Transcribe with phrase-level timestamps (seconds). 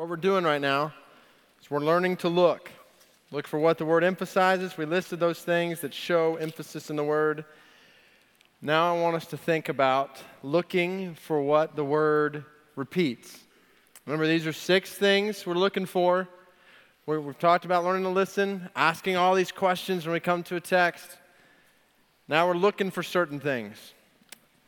[0.00, 0.94] What we're doing right now
[1.60, 2.70] is we're learning to look.
[3.30, 4.78] Look for what the word emphasizes.
[4.78, 7.44] We listed those things that show emphasis in the word.
[8.62, 13.40] Now I want us to think about looking for what the word repeats.
[14.06, 16.26] Remember, these are six things we're looking for.
[17.04, 20.56] we have talked about learning to listen, asking all these questions when we come to
[20.56, 21.18] a text.
[22.26, 23.76] Now we're looking for certain things.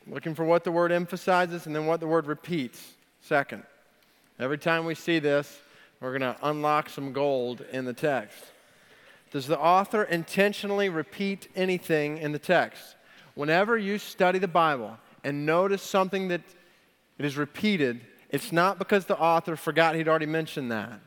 [0.05, 2.93] Looking for what the word emphasizes and then what the word repeats.
[3.19, 3.63] Second.
[4.43, 5.61] Every time we see this,
[6.01, 8.43] we're going to unlock some gold in the text.
[9.31, 12.97] Does the author intentionally repeat anything in the text?
[13.35, 16.41] Whenever you study the Bible and notice something that
[17.17, 18.01] it is repeated,
[18.31, 20.99] it's not because the author forgot he'd already mentioned that.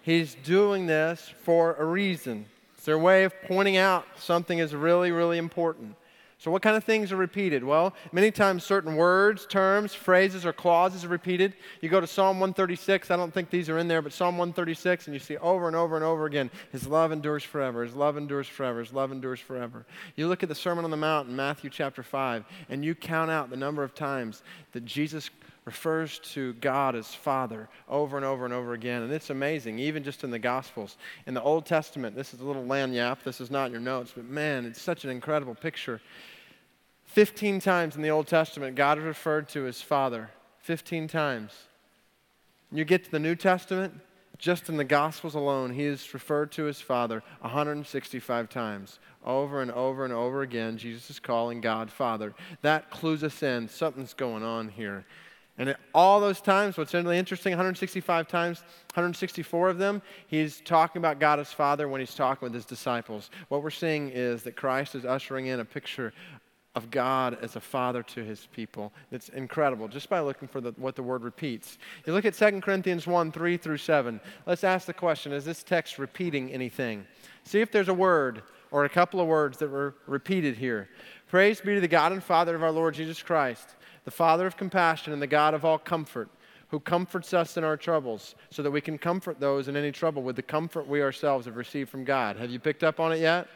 [0.00, 2.46] He's doing this for a reason.
[2.76, 5.96] It's their way of pointing out something is really, really important.
[6.44, 7.64] So, what kind of things are repeated?
[7.64, 11.54] Well, many times certain words, terms, phrases, or clauses are repeated.
[11.80, 15.06] You go to Psalm 136, I don't think these are in there, but Psalm 136,
[15.06, 18.18] and you see over and over and over again, His love endures forever, His love
[18.18, 19.86] endures forever, His love endures forever.
[20.16, 23.30] You look at the Sermon on the Mount in Matthew chapter 5, and you count
[23.30, 24.42] out the number of times
[24.72, 25.30] that Jesus
[25.64, 29.00] refers to God as Father over and over and over again.
[29.00, 30.98] And it's amazing, even just in the Gospels.
[31.26, 34.12] In the Old Testament, this is a little lagniappe, this is not in your notes,
[34.14, 36.02] but man, it's such an incredible picture.
[37.14, 40.30] 15 times in the Old Testament, God is referred to as Father.
[40.58, 41.52] 15 times.
[42.72, 44.00] You get to the New Testament,
[44.36, 48.98] just in the Gospels alone, he is referred to as Father 165 times.
[49.24, 52.34] Over and over and over again, Jesus is calling God Father.
[52.62, 53.68] That clues us in.
[53.68, 55.04] Something's going on here.
[55.56, 58.58] And at all those times, what's really interesting, 165 times,
[58.94, 63.30] 164 of them, he's talking about God as Father when he's talking with his disciples.
[63.50, 66.12] What we're seeing is that Christ is ushering in a picture
[66.74, 68.92] of God as a father to his people.
[69.12, 71.78] It's incredible just by looking for the, what the word repeats.
[72.04, 74.20] You look at 2 Corinthians 1 3 through 7.
[74.46, 77.06] Let's ask the question is this text repeating anything?
[77.44, 80.88] See if there's a word or a couple of words that were repeated here.
[81.28, 84.56] Praise be to the God and Father of our Lord Jesus Christ, the Father of
[84.56, 86.28] compassion and the God of all comfort,
[86.68, 90.22] who comforts us in our troubles, so that we can comfort those in any trouble
[90.22, 92.36] with the comfort we ourselves have received from God.
[92.36, 93.46] Have you picked up on it yet?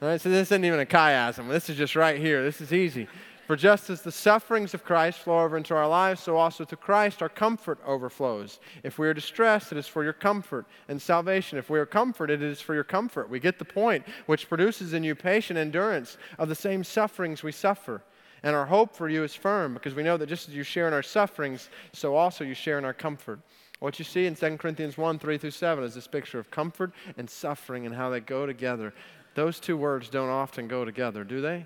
[0.00, 1.48] All right, so this isn't even a chiasm.
[1.48, 2.44] This is just right here.
[2.44, 3.08] This is easy.
[3.48, 6.76] For just as the sufferings of Christ flow over into our lives, so also to
[6.76, 8.60] Christ our comfort overflows.
[8.84, 11.58] If we are distressed, it is for your comfort and salvation.
[11.58, 13.28] If we are comforted, it is for your comfort.
[13.28, 17.50] We get the point, which produces in you patient endurance of the same sufferings we
[17.50, 18.02] suffer.
[18.44, 20.86] And our hope for you is firm, because we know that just as you share
[20.86, 23.40] in our sufferings, so also you share in our comfort.
[23.80, 26.92] What you see in 2 Corinthians 1 3 through 7 is this picture of comfort
[27.16, 28.92] and suffering and how they go together.
[29.38, 31.64] Those two words don't often go together, do they?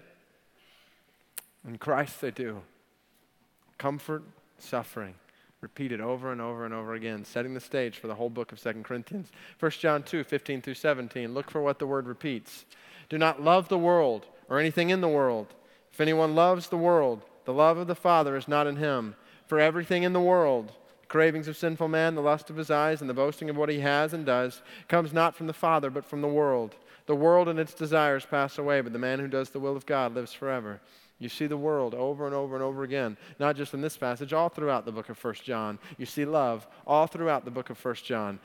[1.66, 2.60] In Christ, they do.
[3.78, 4.25] Comfort,
[4.59, 5.15] suffering.
[5.62, 8.60] Repeated over and over and over again, setting the stage for the whole book of
[8.60, 9.33] 2 Corinthians.
[9.59, 11.33] 1 John 2 15 through 17.
[11.33, 12.66] Look for what the word repeats.
[13.09, 15.54] Do not love the world or anything in the world.
[15.94, 19.15] If anyone loves the world, the love of the Father is not in him.
[19.47, 23.00] For everything in the world, the cravings of sinful man, the lust of his eyes,
[23.00, 26.04] and the boasting of what he has and does, comes not from the Father, but
[26.04, 26.77] from the world.
[27.06, 29.86] The world and its desires pass away, but the man who does the will of
[29.86, 30.80] God lives forever.
[31.18, 34.32] You see the world over and over and over again, not just in this passage,
[34.32, 35.78] all throughout the book of 1 John.
[35.96, 38.41] You see love all throughout the book of 1 John.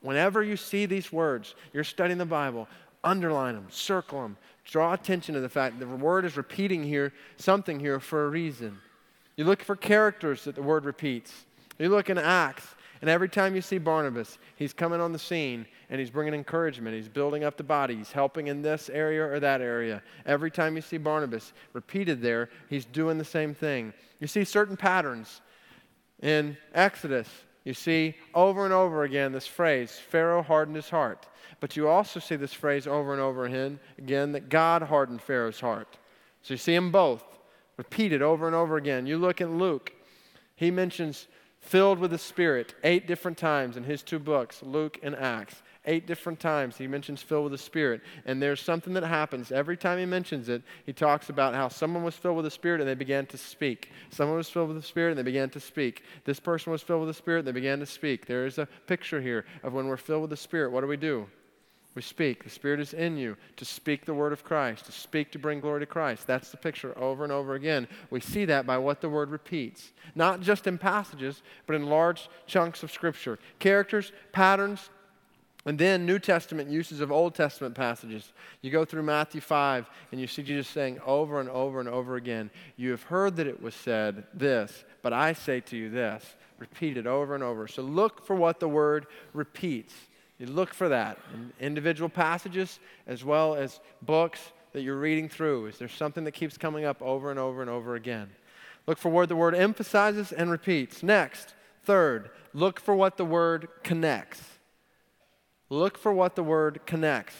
[0.00, 2.68] Whenever you see these words, you're studying the Bible,
[3.04, 7.12] underline them, circle them, draw attention to the fact that the word is repeating here
[7.36, 8.78] something here for a reason.
[9.36, 11.44] You look for characters that the word repeats.
[11.78, 15.66] You look in Acts, and every time you see Barnabas, he's coming on the scene
[15.90, 16.96] and he's bringing encouragement.
[16.96, 17.96] He's building up the body.
[17.96, 20.02] He's helping in this area or that area.
[20.24, 23.92] Every time you see Barnabas repeated there, he's doing the same thing.
[24.20, 25.40] You see certain patterns.
[26.22, 27.28] In Exodus,
[27.64, 31.26] you see over and over again this phrase Pharaoh hardened his heart.
[31.60, 35.60] But you also see this phrase over and over again, again that God hardened Pharaoh's
[35.60, 35.98] heart.
[36.42, 37.24] So you see them both
[37.76, 39.06] repeated over and over again.
[39.06, 39.92] You look at Luke,
[40.54, 41.28] he mentions
[41.66, 45.62] filled with the Spirit eight different times in his two books, Luke and Acts.
[45.88, 48.00] Eight different times he mentions filled with the Spirit.
[48.24, 49.52] And there's something that happens.
[49.52, 52.80] Every time he mentions it, he talks about how someone was filled with the Spirit
[52.80, 53.90] and they began to speak.
[54.10, 56.02] Someone was filled with the Spirit and they began to speak.
[56.24, 58.26] This person was filled with the Spirit and they began to speak.
[58.26, 60.96] There is a picture here of when we're filled with the Spirit, what do we
[60.96, 61.28] do?
[61.96, 62.44] We speak.
[62.44, 65.60] The Spirit is in you to speak the word of Christ, to speak to bring
[65.60, 66.26] glory to Christ.
[66.26, 67.88] That's the picture over and over again.
[68.10, 72.28] We see that by what the word repeats, not just in passages, but in large
[72.46, 73.38] chunks of Scripture.
[73.60, 74.90] Characters, patterns,
[75.64, 78.30] and then New Testament uses of Old Testament passages.
[78.60, 82.16] You go through Matthew 5 and you see Jesus saying over and over and over
[82.16, 86.36] again, You have heard that it was said this, but I say to you this.
[86.58, 87.66] Repeat it over and over.
[87.66, 89.94] So look for what the word repeats.
[90.38, 94.40] You look for that in individual passages as well as books
[94.72, 95.66] that you're reading through.
[95.66, 98.28] Is there something that keeps coming up over and over and over again?
[98.86, 101.02] Look for what the word emphasizes and repeats.
[101.02, 101.54] Next,
[101.84, 104.42] third, look for what the word connects.
[105.70, 107.34] Look for what the word connects.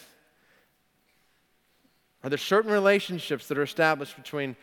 [2.24, 4.56] Are there certain relationships that are established between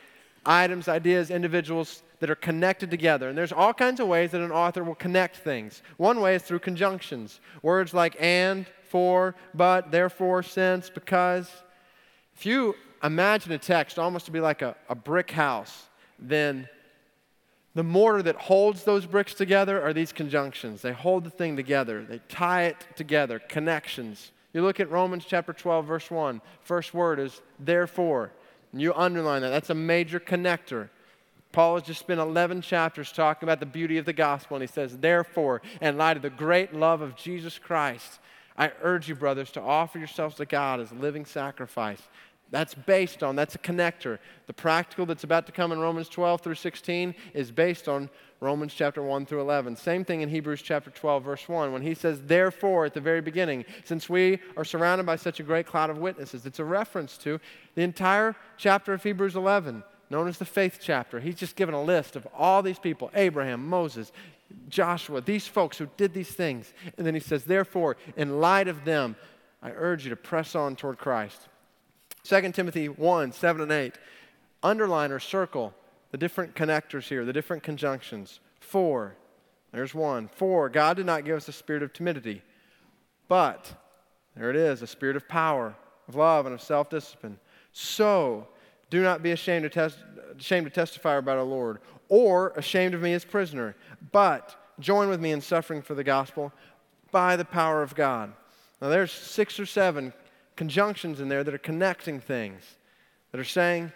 [0.45, 3.27] items, ideas, individuals that are connected together?
[3.27, 5.83] And there's all kinds of ways that an author will connect things.
[5.97, 7.41] One way is through conjunctions.
[7.61, 11.51] Words like and, for, but, therefore, since, because.
[12.33, 15.87] If you imagine a text almost to be like a, a brick house,
[16.17, 16.69] then
[17.75, 20.81] the mortar that holds those bricks together are these conjunctions.
[20.81, 24.31] They hold the thing together, they tie it together, connections.
[24.53, 26.39] You look at Romans chapter 12, verse 1.
[26.61, 28.31] First word is therefore.
[28.71, 29.49] And you underline that.
[29.49, 30.89] That's a major connector.
[31.53, 34.67] Paul has just spent 11 chapters talking about the beauty of the gospel, and he
[34.67, 38.19] says, Therefore, in light of the great love of Jesus Christ,
[38.57, 42.01] I urge you, brothers, to offer yourselves to God as a living sacrifice,
[42.49, 44.19] that's based on, that's a connector.
[44.45, 48.09] The practical that's about to come in Romans 12 through 16 is based on
[48.41, 49.75] Romans chapter 1 through 11.
[49.75, 53.21] Same thing in Hebrews chapter 12, verse 1, when he says, Therefore, at the very
[53.21, 57.17] beginning, since we are surrounded by such a great cloud of witnesses, it's a reference
[57.19, 57.39] to
[57.73, 59.83] the entire chapter of Hebrews 11,
[60.13, 61.19] known as the faith chapter.
[61.19, 64.11] He's just given a list of all these people Abraham, Moses,
[64.69, 66.71] Joshua, these folks who did these things.
[66.97, 69.15] And then he says, Therefore, in light of them,
[69.61, 71.47] I urge you to press on toward Christ
[72.23, 73.95] 2 Timothy 1 7 and 8.
[74.61, 75.73] Underline or circle
[76.11, 78.39] the different connectors here, the different conjunctions.
[78.59, 79.15] For,
[79.73, 80.29] there's one.
[80.35, 82.43] For, God did not give us a spirit of timidity,
[83.27, 83.73] but,
[84.37, 85.75] there it is, a spirit of power,
[86.07, 87.39] of love, and of self discipline.
[87.73, 88.47] So,
[88.93, 89.97] do not be ashamed to, tes-
[90.37, 91.79] ashamed to testify about our Lord,
[92.09, 93.75] or ashamed of me as prisoner,
[94.11, 96.53] but join with me in suffering for the gospel
[97.09, 98.31] by the power of God.
[98.79, 100.13] Now, there's six or seven
[100.55, 102.61] conjunctions in there that are connecting things,
[103.31, 103.91] that are saying,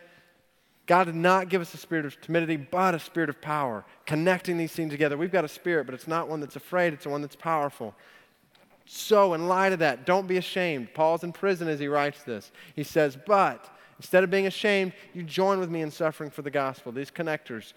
[0.87, 4.57] God did not give us a spirit of timidity, but a spirit of power, connecting
[4.57, 5.15] these things together.
[5.15, 7.93] We've got a spirit, but it's not one that's afraid, it's one that's powerful.
[8.85, 10.95] So, in light of that, don't be ashamed.
[10.95, 12.51] Paul's in prison as he writes this.
[12.75, 16.51] He says, But instead of being ashamed, you join with me in suffering for the
[16.51, 16.91] gospel.
[16.91, 17.73] These connectors,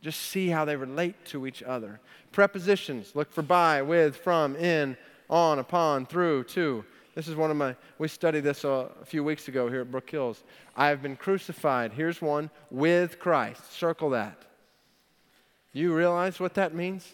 [0.00, 2.00] just see how they relate to each other.
[2.32, 4.96] Prepositions look for by, with, from, in,
[5.30, 6.84] on, upon, through, to.
[7.14, 10.10] This is one of my, we studied this a, few weeks ago here at Brook
[10.10, 10.42] Hills.
[10.76, 11.92] I have been crucified.
[11.92, 13.72] Here's one with Christ.
[13.72, 14.36] Circle that.
[15.72, 17.08] You realize what that means?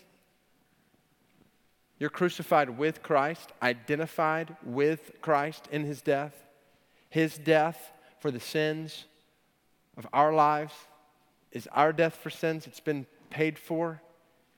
[1.99, 6.35] You're crucified with Christ, identified with Christ in his death.
[7.11, 9.06] His death for the sins
[9.96, 10.75] of our lives
[11.52, 12.67] is our death for sins.
[12.67, 14.00] It's been paid for.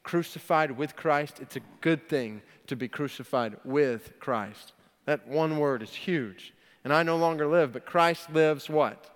[0.02, 1.38] Crucified with Christ.
[1.40, 4.72] It's a good thing to be crucified with Christ.
[5.06, 6.52] That one word is huge.
[6.84, 9.08] And I no longer live, but Christ lives what?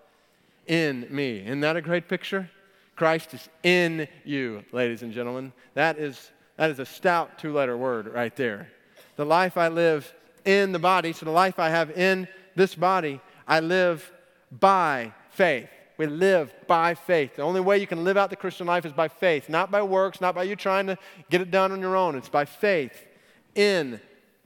[0.66, 1.40] In me.
[1.40, 2.49] Isn't that a great picture?
[2.94, 5.52] Christ is in you, ladies and gentlemen.
[5.75, 8.69] That is, that is a stout two letter word right there.
[9.16, 10.12] The life I live
[10.44, 14.10] in the body, so the life I have in this body, I live
[14.50, 15.69] by faith.
[15.98, 17.37] We live by faith.
[17.37, 19.82] The only way you can live out the Christian life is by faith, not by
[19.82, 20.98] works, not by you trying to
[21.31, 22.16] get it done on your own.
[22.16, 23.06] It's by faith
[23.54, 24.00] in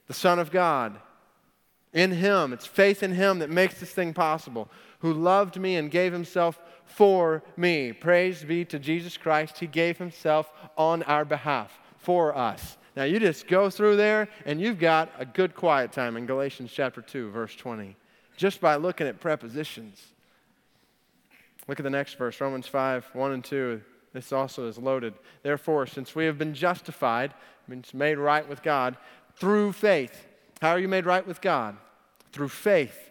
[0.07, 0.97] the Son of God
[1.93, 2.53] in Him.
[2.53, 4.69] It's faith in Him that makes this thing possible,
[5.01, 7.93] who loved me and gave Himself for me.
[7.93, 9.59] Praise be to Jesus Christ.
[9.59, 12.77] He gave Himself on our behalf for us.
[12.97, 16.73] Now, you just go through there and you've got a good quiet time in Galatians
[16.73, 17.97] chapter 2, verse 20,
[18.41, 20.01] just by looking at prepositions.
[21.69, 23.83] Look at the next verse, Romans 5, 1 and 2.
[24.15, 25.13] This also is loaded.
[25.43, 27.35] Therefore, since we have been justified,
[27.69, 28.97] means made right with God,
[29.37, 30.27] through faith,
[30.63, 31.77] how are you made right with God?
[32.33, 33.11] Through faith.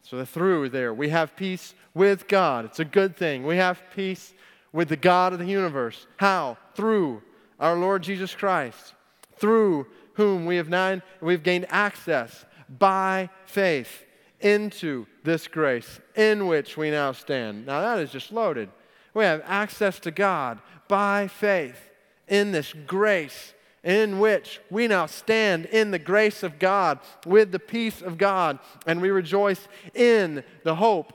[0.00, 0.94] So the through there.
[0.94, 2.64] We have peace with God.
[2.64, 3.44] It's a good thing.
[3.44, 4.32] We have peace
[4.72, 6.06] with the God of the universe.
[6.16, 6.56] How?
[6.74, 7.22] Through
[7.60, 8.94] our Lord Jesus Christ,
[9.36, 14.06] through whom we have now we've gained access by faith
[14.42, 17.66] into this grace in which we now stand.
[17.66, 18.68] Now that is just loaded.
[19.14, 21.90] We have access to God by faith
[22.28, 27.58] in this grace in which we now stand in the grace of God with the
[27.58, 31.12] peace of God, and we rejoice in the hope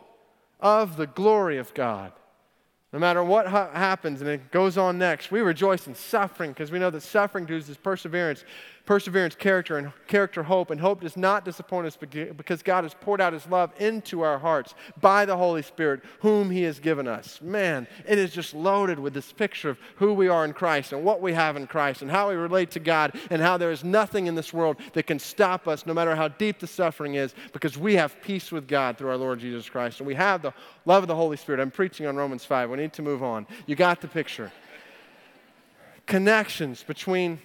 [0.60, 2.12] of the glory of God.
[2.92, 6.72] No matter what ha- happens and it goes on next, we rejoice in suffering because
[6.72, 8.44] we know that suffering produces perseverance,
[8.88, 10.72] perseverance, character, and character, hope.
[10.72, 14.40] And hope does not disappoint us because God has poured out His love into our
[14.40, 17.40] hearts by the Holy Spirit, whom He has given us.
[17.42, 21.04] Man, it is just loaded with this picture of who we are in Christ and
[21.04, 23.84] what we have in Christ and how we relate to God and how there is
[23.84, 27.36] nothing in this world that can stop us, no matter how deep the suffering is,
[27.52, 30.00] because we have peace with God through our Lord Jesus Christ.
[30.00, 30.54] And we have the
[30.86, 31.60] love of the Holy Spirit.
[31.60, 32.70] I'm preaching on Romans 5.
[32.70, 33.46] We need to move on.
[33.66, 34.52] You got the picture.
[36.06, 37.40] Connections between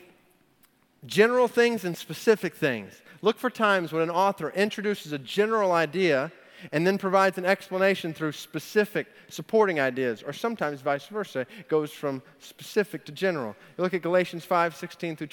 [1.07, 3.03] general things and specific things.
[3.23, 6.33] Look for times when an author introduces a general idea
[6.71, 11.91] and then provides an explanation through specific supporting ideas, or sometimes vice versa, it goes
[11.91, 13.57] from specific to general.
[13.77, 15.27] You look at Galatians 5 16 through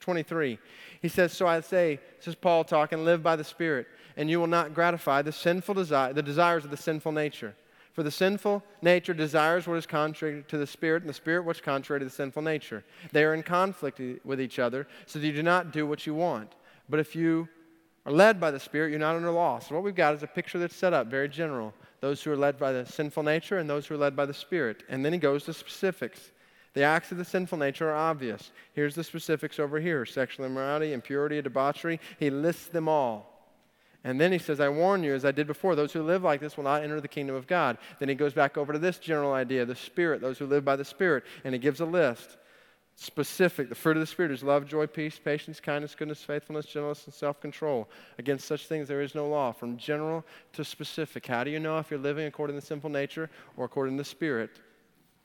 [0.00, 0.58] 23.
[1.02, 4.40] He says, So I say, this is Paul talking, live by the Spirit, and you
[4.40, 7.54] will not gratify the sinful desire, the desires of the sinful nature.
[7.96, 11.62] For the sinful nature desires what is contrary to the Spirit, and the Spirit what's
[11.62, 12.84] contrary to the sinful nature.
[13.10, 16.14] They are in conflict with each other, so that you do not do what you
[16.14, 16.52] want.
[16.90, 17.48] But if you
[18.04, 19.60] are led by the Spirit, you're not under law.
[19.60, 21.72] So what we've got is a picture that's set up, very general.
[22.02, 24.34] Those who are led by the sinful nature and those who are led by the
[24.34, 24.82] Spirit.
[24.90, 26.32] And then he goes to specifics.
[26.74, 28.52] The acts of the sinful nature are obvious.
[28.74, 31.98] Here's the specifics over here sexual immorality, impurity, debauchery.
[32.18, 33.35] He lists them all.
[34.06, 36.40] And then he says, I warn you, as I did before, those who live like
[36.40, 37.76] this will not enter the kingdom of God.
[37.98, 40.76] Then he goes back over to this general idea, the Spirit, those who live by
[40.76, 42.38] the Spirit, and he gives a list.
[42.94, 43.68] Specific.
[43.68, 47.12] The fruit of the Spirit is love, joy, peace, patience, kindness, goodness, faithfulness, gentleness, and
[47.12, 47.88] self control.
[48.20, 49.50] Against such things there is no law.
[49.50, 51.26] From general to specific.
[51.26, 54.00] How do you know if you're living according to the sinful nature or according to
[54.00, 54.50] the Spirit?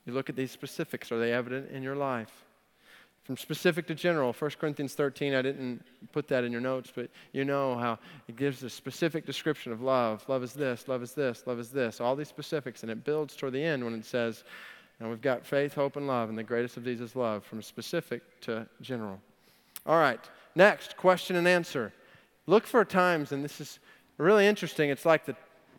[0.08, 1.12] You look at these specifics.
[1.12, 2.46] Are they evident in your life?
[3.24, 7.10] From specific to general, 1 Corinthians 13, I didn't put that in your notes, but
[7.34, 10.28] you know how it gives a specific description of love.
[10.28, 13.36] Love is this, love is this, love is this, all these specifics, and it builds
[13.36, 14.44] toward the end when it says,
[15.00, 17.62] and we've got faith, hope, and love, and the greatest of these is love, from
[17.62, 19.20] specific to general.
[19.86, 20.20] All right,
[20.56, 21.94] next, question and answer.
[22.48, 23.80] Look for times, and this is
[24.18, 25.36] really interesting, it's like the,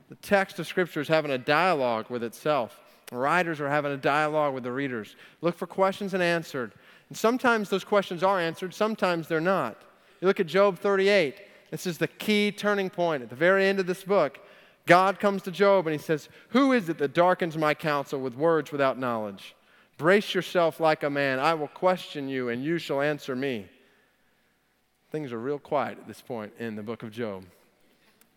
[0.09, 2.79] the text of Scripture is having a dialogue with itself.
[3.07, 5.17] The writers are having a dialogue with the readers.
[5.43, 6.73] Look for questions and answered.
[7.13, 9.77] And sometimes those questions are answered, sometimes they're not.
[10.23, 11.43] You look at Job 38.
[11.71, 14.41] This is the key turning point at the very end of this book.
[14.87, 18.35] God comes to Job and he says, Who is it that darkens my counsel with
[18.35, 19.55] words without knowledge?
[19.99, 21.39] Brace yourself like a man.
[21.39, 23.67] I will question you, and you shall answer me.
[25.11, 27.45] Things are real quiet at this point in the book of Job.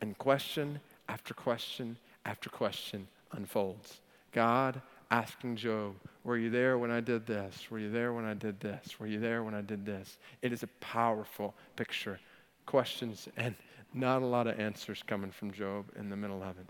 [0.01, 4.01] And question after question after question unfolds.
[4.33, 7.69] God asking Job, Were you there when I did this?
[7.69, 8.99] Were you there when I did this?
[8.99, 10.17] Were you there when I did this?
[10.41, 12.19] It is a powerful picture.
[12.65, 13.55] Questions and
[13.93, 16.67] not a lot of answers coming from Job in the middle of it.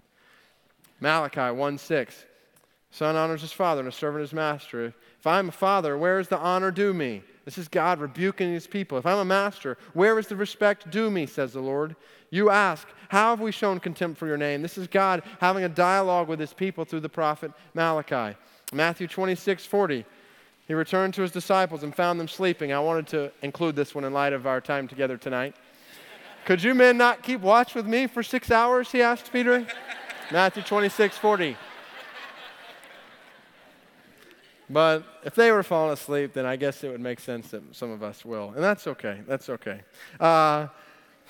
[1.00, 2.26] Malachi 1 6.
[2.92, 4.94] Son honors his father and a servant his master.
[5.20, 7.24] If I'm a father, where is the honor due me?
[7.46, 8.98] This is God rebuking his people.
[8.98, 11.96] If I'm a master, where is the respect due me, says the Lord?
[12.32, 14.64] You ask, How have we shown contempt for your name?
[14.64, 18.36] This is God having a dialogue with his people through the prophet Malachi.
[18.74, 20.06] Matthew 26 40.
[20.68, 22.74] He returned to his disciples and found them sleeping.
[22.74, 25.56] I wanted to include this one in light of our time together tonight.
[26.46, 28.92] Could you men not keep watch with me for six hours?
[28.92, 29.68] He asked Peter.
[30.32, 31.56] Matthew 26 40.
[34.70, 37.92] But if they were falling asleep, then I guess it would make sense that some
[37.92, 38.52] of us will.
[38.56, 39.22] And that's okay.
[39.28, 39.82] That's okay.
[40.20, 40.68] Uh,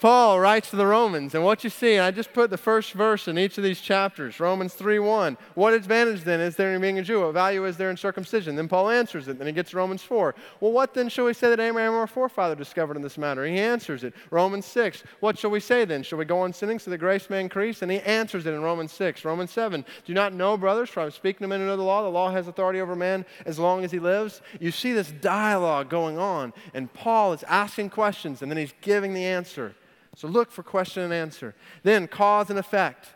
[0.01, 2.91] Paul writes to the Romans, and what you see, and I just put the first
[2.91, 5.37] verse in each of these chapters, Romans 3 1.
[5.53, 7.21] What advantage then is there in being a Jew?
[7.21, 8.57] What value is there in circumcision?
[8.57, 9.37] Then Paul answers it.
[9.37, 10.35] Then he gets Romans 4.
[10.59, 13.45] Well, what then shall we say that Abraham, our forefather, discovered in this matter?
[13.45, 14.13] He answers it.
[14.31, 15.01] Romans 6.
[15.21, 16.03] What shall we say then?
[16.03, 17.81] Shall we go on sinning so that grace may increase?
[17.81, 19.23] And he answers it in Romans 6.
[19.23, 19.85] Romans 7.
[20.03, 22.31] Do not know, brothers, for I'm speaking to men who know the law, the law
[22.31, 24.41] has authority over man as long as he lives?
[24.59, 29.13] You see this dialogue going on, and Paul is asking questions, and then he's giving
[29.13, 29.73] the answer.
[30.15, 31.55] So look for question and answer.
[31.83, 33.07] Then cause and effect.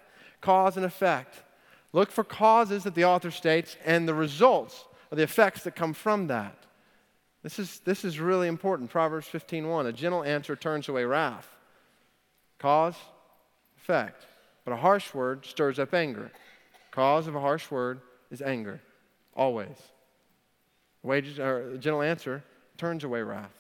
[0.42, 1.42] Cause and effect.
[1.94, 5.94] Look for causes that the author states and the results or the effects that come
[5.94, 6.56] from that.
[7.42, 8.90] This is, this is really important.
[8.90, 9.88] Proverbs 15:1.
[9.88, 11.48] A gentle answer turns away wrath.
[12.60, 12.96] Cause,
[13.78, 14.26] effect.
[14.66, 16.32] But a harsh word stirs up anger.
[16.92, 18.82] Cause of a harsh word is anger.
[19.36, 19.78] Always.
[21.02, 22.44] Wages or a gentle answer
[22.78, 23.59] turns away wrath.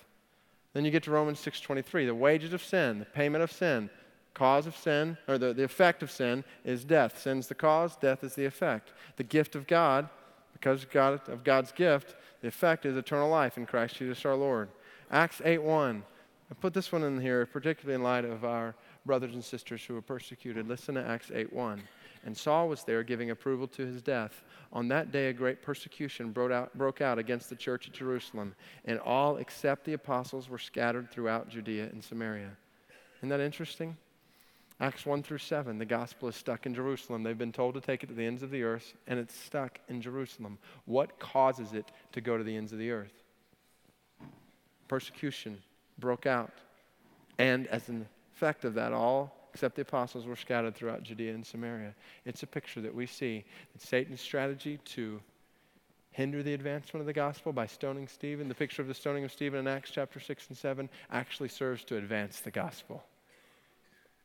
[0.73, 2.05] Then you get to Romans 6:23.
[2.05, 3.89] The wages of sin, the payment of sin,
[4.33, 7.19] cause of sin, or the, the effect of sin is death.
[7.19, 8.93] Sin's the cause, death is the effect.
[9.17, 10.09] The gift of God,
[10.53, 14.35] because of, God, of God's gift, the effect is eternal life in Christ Jesus our
[14.35, 14.69] Lord.
[15.11, 16.03] Acts 8:1.
[16.51, 19.93] I put this one in here, particularly in light of our brothers and sisters who
[19.93, 20.67] were persecuted.
[20.67, 21.81] Listen to Acts 8:1.
[22.25, 24.43] And Saul was there giving approval to his death.
[24.71, 28.53] On that day, a great persecution broke out, against the church at Jerusalem,
[28.85, 32.51] and all except the apostles were scattered throughout Judea and Samaria.
[33.19, 33.97] Isn't that interesting?
[34.81, 37.23] Acts 1 through 7, the gospel is stuck in Jerusalem.
[37.23, 39.79] They've been told to take it to the ends of the earth, and it's stuck
[39.89, 40.57] in Jerusalem.
[40.85, 43.11] What causes it to go to the ends of the earth?
[44.87, 45.61] Persecution
[45.97, 46.53] broke out.
[47.37, 51.45] And as an effect of that, all except the apostles were scattered throughout Judea and
[51.45, 51.93] Samaria.
[52.25, 55.19] It's a picture that we see that Satan's strategy to
[56.11, 59.31] hinder the advancement of the gospel by stoning Stephen, the picture of the stoning of
[59.31, 63.03] Stephen in Acts chapter 6 and 7, actually serves to advance the gospel.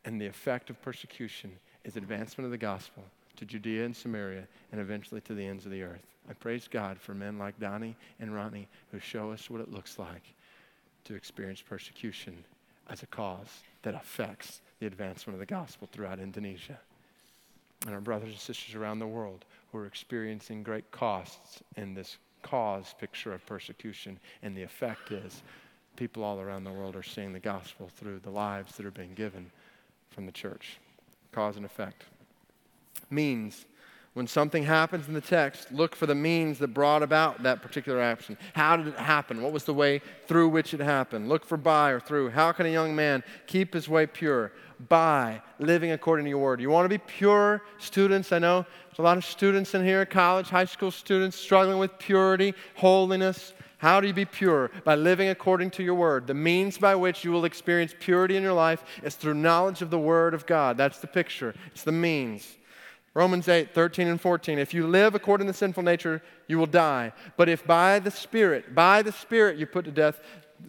[0.05, 1.53] And the effect of persecution
[1.85, 3.05] is advancement of the gospel
[3.37, 6.07] to Judea and Samaria and eventually to the ends of the earth.
[6.29, 9.99] I praise God for men like Donnie and Ronnie who show us what it looks
[9.99, 10.35] like
[11.05, 12.45] to experience persecution
[12.89, 16.79] as a cause that affects the advancement of the gospel throughout Indonesia.
[17.87, 22.17] And our brothers and sisters around the world who are experiencing great costs in this
[22.43, 24.19] cause picture of persecution.
[24.43, 25.43] And the effect is
[25.97, 29.15] people all around the world are seeing the gospel through the lives that are being
[29.15, 29.51] given
[30.11, 30.79] from the church.
[31.33, 32.05] Cause and effect.
[33.11, 33.67] Means.
[34.15, 38.01] When something happens in the text, look for the means that brought about that particular
[38.01, 38.39] action.
[38.53, 39.43] How did it happen?
[39.43, 41.29] What was the way through which it happened?
[41.29, 42.31] Look for by or through.
[42.31, 44.53] How can a young man keep his way pure?
[44.89, 46.61] By living according to your word.
[46.61, 48.31] You want to be pure students?
[48.31, 51.99] I know there's a lot of students in here, college, high school students, struggling with
[51.99, 53.53] purity, holiness.
[53.79, 54.71] How do you be pure?
[54.85, 56.29] By living according to your word.
[56.29, 59.91] The means by which you will experience purity in your life is through knowledge of
[59.91, 60.77] the word of God.
[60.77, 62.57] That's the picture, it's the means.
[63.15, 64.59] Romans 8, 13 and 14.
[64.59, 67.13] If you live according to sinful nature, you will die.
[67.37, 70.21] But if by the Spirit, by the Spirit you put to death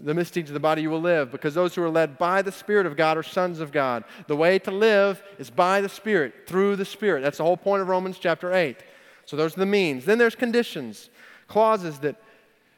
[0.03, 1.31] the misdeeds of the body, you will live.
[1.31, 4.03] Because those who are led by the Spirit of God are sons of God.
[4.27, 7.21] The way to live is by the Spirit, through the Spirit.
[7.21, 8.77] That's the whole point of Romans chapter 8.
[9.25, 10.05] So those are the means.
[10.05, 11.09] Then there's conditions,
[11.47, 12.21] clauses that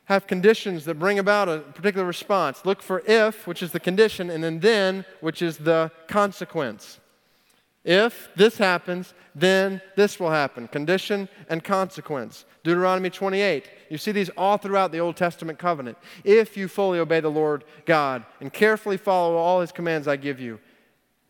[0.05, 2.63] have conditions that bring about a particular response.
[2.63, 6.99] Look for if, which is the condition, and then then, which is the consequence.
[7.87, 10.67] If this happens, then this will happen.
[10.67, 12.43] Condition and consequence.
[12.63, 13.69] Deuteronomy 28.
[13.89, 15.97] You see these all throughout the Old Testament covenant.
[16.25, 20.37] If you fully obey the Lord God and carefully follow all his commands I give
[20.39, 20.59] you,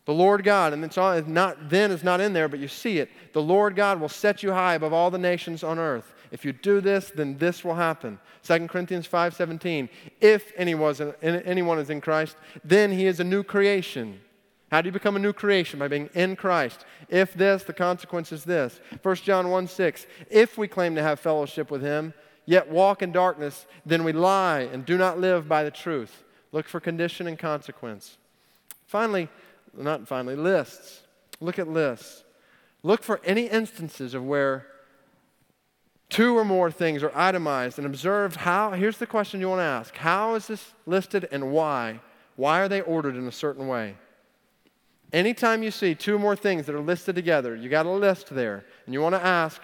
[0.04, 3.08] the Lord God, and it's not then is not in there, but you see it.
[3.34, 6.12] The Lord God will set you high above all the nations on earth.
[6.32, 8.18] If you do this, then this will happen.
[8.42, 9.88] 2 Corinthians 5:17.
[10.20, 14.20] If anyone is in Christ, then he is a new creation.
[14.70, 15.78] How do you become a new creation?
[15.78, 16.84] By being in Christ.
[17.08, 18.80] If this, the consequence is this.
[19.02, 20.06] 1 John 1 6.
[20.30, 22.12] If we claim to have fellowship with him,
[22.44, 26.24] yet walk in darkness, then we lie and do not live by the truth.
[26.52, 28.18] Look for condition and consequence.
[28.86, 29.28] Finally,
[29.76, 31.02] not finally, lists.
[31.40, 32.24] Look at lists.
[32.82, 34.66] Look for any instances of where
[36.08, 38.72] two or more things are itemized and observe how.
[38.72, 42.00] Here's the question you want to ask How is this listed and why?
[42.36, 43.96] Why are they ordered in a certain way?
[45.12, 48.28] Anytime you see two or more things that are listed together, you got a list
[48.28, 49.62] there, and you want to ask,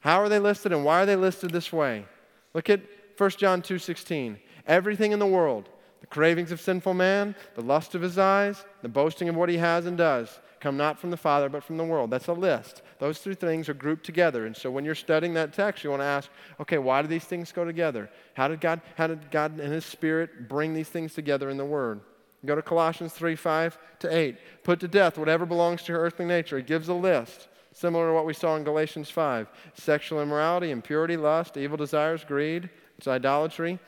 [0.00, 2.06] how are they listed and why are they listed this way?
[2.54, 2.80] Look at
[3.16, 4.38] 1 John 2:16.
[4.66, 5.68] Everything in the world,
[6.00, 9.56] the cravings of sinful man, the lust of his eyes, the boasting of what he
[9.56, 12.10] has and does, come not from the Father, but from the world.
[12.10, 12.82] That's a list.
[12.98, 14.46] Those three things are grouped together.
[14.46, 17.24] And so when you're studying that text, you want to ask, okay, why do these
[17.24, 18.10] things go together?
[18.34, 21.64] How did God, how did God and His Spirit bring these things together in the
[21.64, 22.00] Word?
[22.46, 24.36] Go to Colossians 3 5 to 8.
[24.62, 26.58] Put to death whatever belongs to your earthly nature.
[26.58, 31.16] It gives a list, similar to what we saw in Galatians 5 sexual immorality, impurity,
[31.16, 33.78] lust, evil desires, greed, it's idolatry.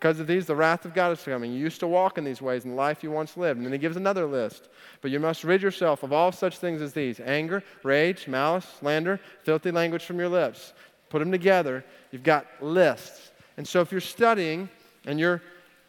[0.00, 1.52] Because of these, the wrath of God is coming.
[1.52, 3.58] You used to walk in these ways in the life you once lived.
[3.58, 4.70] And then he gives another list.
[5.02, 9.20] But you must rid yourself of all such things as these anger, rage, malice, slander,
[9.42, 10.72] filthy language from your lips.
[11.10, 11.84] Put them together.
[12.12, 13.30] You've got lists.
[13.58, 14.70] And so if you're studying
[15.04, 15.42] and you're,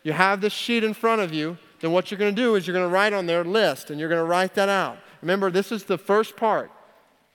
[0.04, 2.65] you have this sheet in front of you, then what you're going to do is
[2.65, 4.98] you're going to write on their list and you're going to write that out.
[5.22, 6.72] Remember, this is the first part.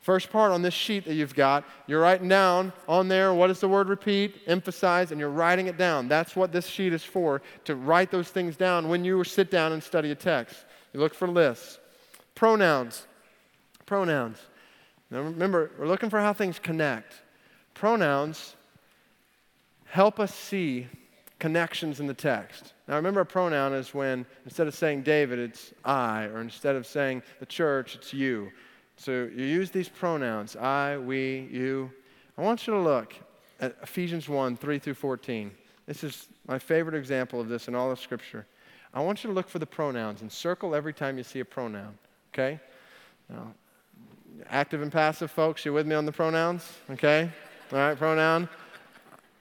[0.01, 3.59] First part on this sheet that you've got, you're writing down on there what does
[3.59, 6.07] the word repeat, emphasize, and you're writing it down.
[6.07, 9.73] That's what this sheet is for, to write those things down when you sit down
[9.73, 10.65] and study a text.
[10.93, 11.81] You look for lists.
[12.37, 13.05] Pronouns.
[13.85, 14.39] Pronouns.
[15.11, 17.15] Now remember, we're looking for how things connect.
[17.75, 18.55] Pronouns
[19.87, 20.87] help us see
[21.39, 22.73] connections in the text.
[22.89, 26.87] Now, remember, a pronoun is when instead of saying David, it's I, or instead of
[26.87, 28.51] saying the church, it's you.
[28.97, 31.91] So you use these pronouns I, we, you.
[32.39, 33.15] I want you to look
[33.61, 35.51] at Ephesians 1 3 through 14.
[35.87, 38.47] This is my favorite example of this in all of Scripture.
[38.95, 41.45] I want you to look for the pronouns and circle every time you see a
[41.45, 41.99] pronoun,
[42.33, 42.59] okay?
[43.29, 43.53] Now,
[44.49, 46.67] active and passive folks, you with me on the pronouns?
[46.91, 47.31] Okay?
[47.73, 48.49] All right, pronoun.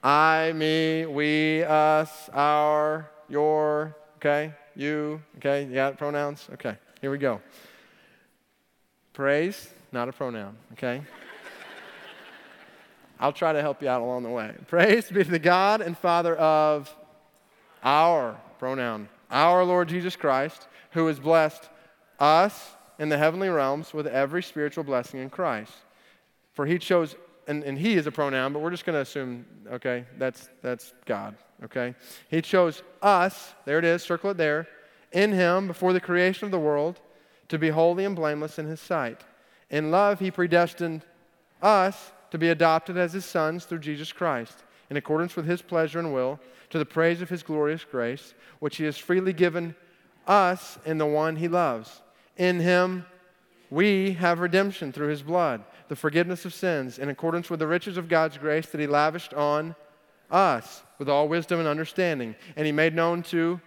[0.06, 4.54] I, me, we, us, our, your, okay?
[4.76, 5.64] You, okay?
[5.64, 6.48] You got pronouns?
[6.52, 7.40] Okay, here we go.
[9.14, 11.02] Praise, not a pronoun, okay?
[13.18, 14.54] I'll try to help you out along the way.
[14.68, 16.94] Praise be to the God and Father of
[17.82, 21.68] our pronoun, our Lord Jesus Christ, who has blessed
[22.20, 25.72] us in the heavenly realms with every spiritual blessing in Christ.
[26.54, 27.16] For he chose,
[27.46, 30.92] and, and he is a pronoun, but we're just going to assume, okay, that's, that's
[31.04, 31.94] God, okay?
[32.28, 34.66] He chose us, there it is, circle it there,
[35.12, 37.00] in him before the creation of the world
[37.48, 39.22] to be holy and blameless in his sight.
[39.70, 41.04] In love, he predestined
[41.62, 45.98] us to be adopted as his sons through Jesus Christ, in accordance with his pleasure
[45.98, 49.74] and will, to the praise of his glorious grace, which he has freely given
[50.26, 52.02] us in the one he loves.
[52.36, 53.06] In him
[53.70, 57.96] we have redemption through his blood, the forgiveness of sins, in accordance with the riches
[57.96, 59.74] of God's grace that he lavished on
[60.30, 62.34] us with all wisdom and understanding.
[62.56, 63.60] And he made known to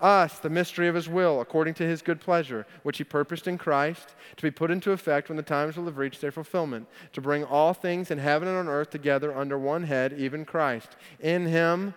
[0.00, 3.58] us the mystery of his will, according to his good pleasure, which he purposed in
[3.58, 7.20] Christ, to be put into effect when the times will have reached their fulfillment, to
[7.20, 10.96] bring all things in heaven and on earth together under one head, even Christ.
[11.20, 11.94] In him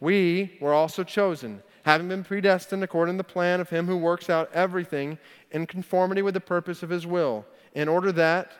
[0.00, 4.28] we were also chosen, having been predestined according to the plan of him who works
[4.30, 5.18] out everything
[5.50, 8.52] in conformity with the purpose of his will, in order that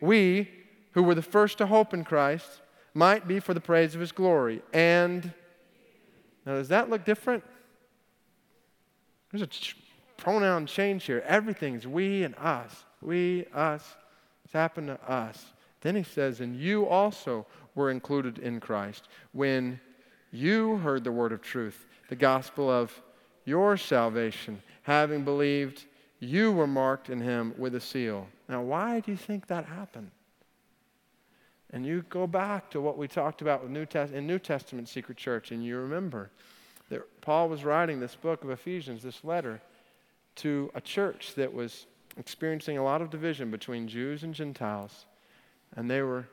[0.00, 0.48] we,
[0.92, 2.60] who were the first to hope in Christ,
[2.94, 4.62] might be for the praise of his glory.
[4.72, 5.32] And
[6.46, 7.44] now, does that look different?
[9.30, 9.48] There's a
[10.16, 11.22] pronoun change here.
[11.26, 12.84] Everything's we and us.
[13.02, 13.96] We, us.
[14.44, 15.52] It's happened to us.
[15.82, 19.78] Then he says, and you also were included in Christ when
[20.32, 22.98] you heard the word of truth, the gospel of
[23.44, 24.62] your salvation.
[24.82, 25.84] Having believed,
[26.20, 28.26] you were marked in him with a seal.
[28.48, 30.10] Now, why do you think that happened?
[31.70, 34.88] And you go back to what we talked about with New Test- in New Testament
[34.88, 36.30] Secret Church, and you remember
[36.88, 39.60] that Paul was writing this book of Ephesians, this letter,
[40.36, 45.06] to a church that was experiencing a lot of division between Jews and Gentiles.
[45.76, 46.26] And they were,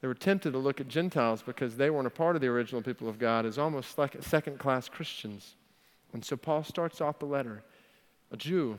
[0.00, 2.82] they were tempted to look at Gentiles because they weren't a part of the original
[2.82, 5.54] people of God as almost like second class Christians.
[6.12, 7.62] And so Paul starts off the letter,
[8.30, 8.78] a Jew,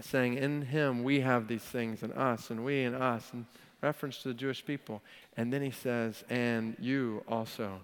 [0.00, 3.46] saying, In him we have these things, and us, and we, and us, in
[3.80, 5.02] reference to the Jewish people.
[5.36, 7.80] And then he says, And you also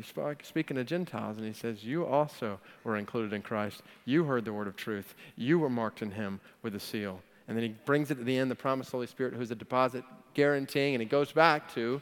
[0.00, 3.82] He's speaking to Gentiles, and he says, You also were included in Christ.
[4.06, 5.14] You heard the word of truth.
[5.36, 7.20] You were marked in him with a seal.
[7.46, 10.02] And then he brings it to the end, the promised Holy Spirit, who's a deposit
[10.32, 12.00] guaranteeing, and he goes back to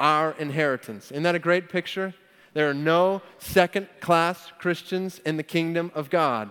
[0.00, 1.10] our inheritance.
[1.10, 2.14] Isn't that a great picture?
[2.54, 6.50] There are no second class Christians in the kingdom of God.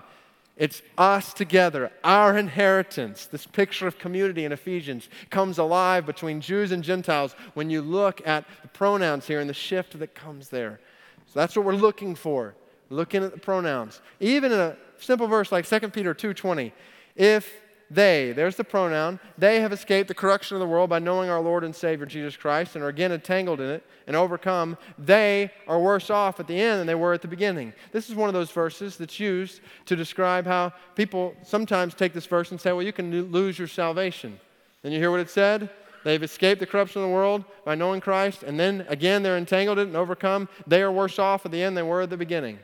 [0.63, 3.25] It's us together, our inheritance.
[3.25, 8.25] This picture of community in Ephesians comes alive between Jews and Gentiles when you look
[8.25, 10.79] at the pronouns here and the shift that comes there.
[11.27, 12.55] So that's what we're looking for,
[12.89, 13.99] looking at the pronouns.
[14.21, 16.71] Even in a simple verse like 2 Peter 2:20,
[17.17, 17.53] if
[17.93, 21.41] they, there's the pronoun, they have escaped the corruption of the world by knowing our
[21.41, 24.77] Lord and Savior Jesus Christ and are again entangled in it and overcome.
[24.97, 27.73] They are worse off at the end than they were at the beginning.
[27.91, 32.25] This is one of those verses that's used to describe how people sometimes take this
[32.25, 34.39] verse and say, well, you can lose your salvation.
[34.81, 35.69] Then you hear what it said?
[36.03, 39.79] They've escaped the corruption of the world by knowing Christ, and then again they're entangled
[39.79, 40.49] in it and overcome.
[40.67, 42.59] They are worse off at the end than they were at the beginning.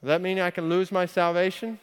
[0.00, 1.78] Does that mean I can lose my salvation?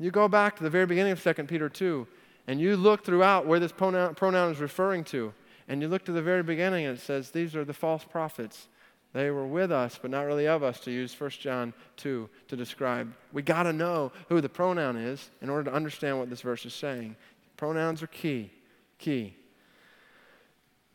[0.00, 2.06] You go back to the very beginning of 2 Peter 2,
[2.46, 5.34] and you look throughout where this pronoun, pronoun is referring to,
[5.68, 8.68] and you look to the very beginning, and it says, These are the false prophets.
[9.12, 12.56] They were with us, but not really of us, to use 1 John 2 to
[12.56, 13.12] describe.
[13.32, 16.64] We got to know who the pronoun is in order to understand what this verse
[16.64, 17.14] is saying.
[17.58, 18.50] Pronouns are key.
[18.98, 19.34] Key.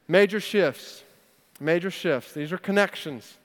[0.07, 1.03] Major shifts.
[1.59, 2.33] Major shifts.
[2.33, 3.37] These are connections.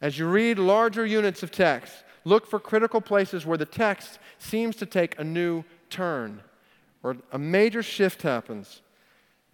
[0.00, 1.92] As you read larger units of text,
[2.28, 6.42] Look for critical places where the text seems to take a new turn
[7.02, 8.82] or a major shift happens.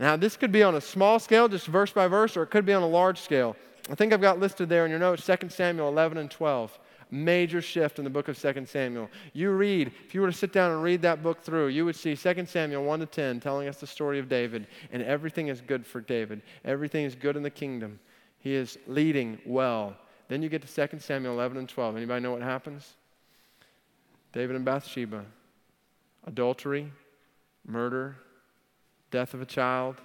[0.00, 2.66] Now, this could be on a small scale, just verse by verse, or it could
[2.66, 3.54] be on a large scale.
[3.88, 6.76] I think I've got listed there in your notes 2 Samuel 11 and 12.
[7.12, 9.08] Major shift in the book of 2 Samuel.
[9.34, 11.94] You read, if you were to sit down and read that book through, you would
[11.94, 15.60] see 2 Samuel 1 to 10 telling us the story of David, and everything is
[15.60, 16.42] good for David.
[16.64, 18.00] Everything is good in the kingdom.
[18.40, 19.94] He is leading well.
[20.28, 21.96] Then you get to 2 Samuel 11 and 12.
[21.96, 22.94] Anybody know what happens?
[24.32, 25.24] David and Bathsheba,
[26.26, 26.90] adultery,
[27.66, 28.16] murder,
[29.10, 29.96] death of a child.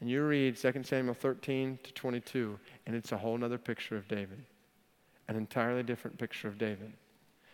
[0.00, 4.06] And you read 2 Samuel 13 to 22, and it's a whole other picture of
[4.06, 4.44] David,
[5.28, 6.92] an entirely different picture of David.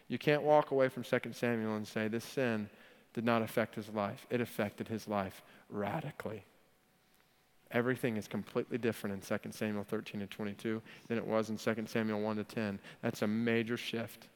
[0.09, 2.69] You can't walk away from 2 Samuel and say, This sin
[3.15, 6.45] did not affect his life, it affected his life radically.
[7.73, 11.87] Everything is completely different in 2 Samuel 13 to 22 than it was in 2
[11.87, 12.81] Samuel 1 to 10.
[13.03, 14.27] That's a major shift.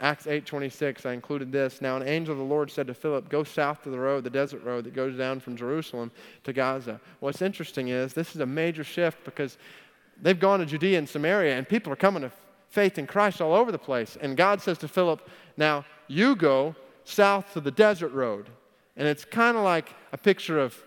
[0.00, 1.80] Acts 8:26 I included this.
[1.80, 4.30] Now an angel of the Lord said to Philip, "Go south to the road, the
[4.30, 6.10] desert road that goes down from Jerusalem
[6.42, 9.56] to Gaza." What's interesting is this is a major shift because
[10.20, 12.32] they've gone to Judea and Samaria and people are coming to
[12.68, 14.16] faith in Christ all over the place.
[14.20, 18.50] And God says to Philip, "Now you go south to the desert road."
[18.96, 20.82] And it's kind of like a picture of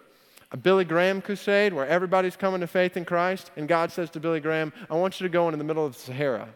[0.52, 4.20] a Billy Graham crusade where everybody's coming to faith in Christ, and God says to
[4.20, 6.48] Billy Graham, I want you to go into the middle of the Sahara.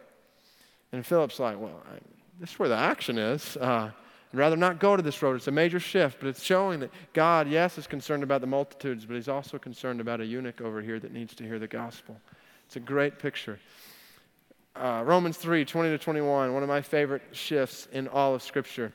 [0.91, 1.99] And Philip's like, Well, I,
[2.39, 3.57] this is where the action is.
[3.57, 3.91] Uh,
[4.33, 5.35] I'd rather not go to this road.
[5.35, 9.05] It's a major shift, but it's showing that God, yes, is concerned about the multitudes,
[9.05, 12.17] but He's also concerned about a eunuch over here that needs to hear the gospel.
[12.65, 13.59] It's a great picture.
[14.73, 18.93] Uh, Romans 3 20 to 21, one of my favorite shifts in all of Scripture.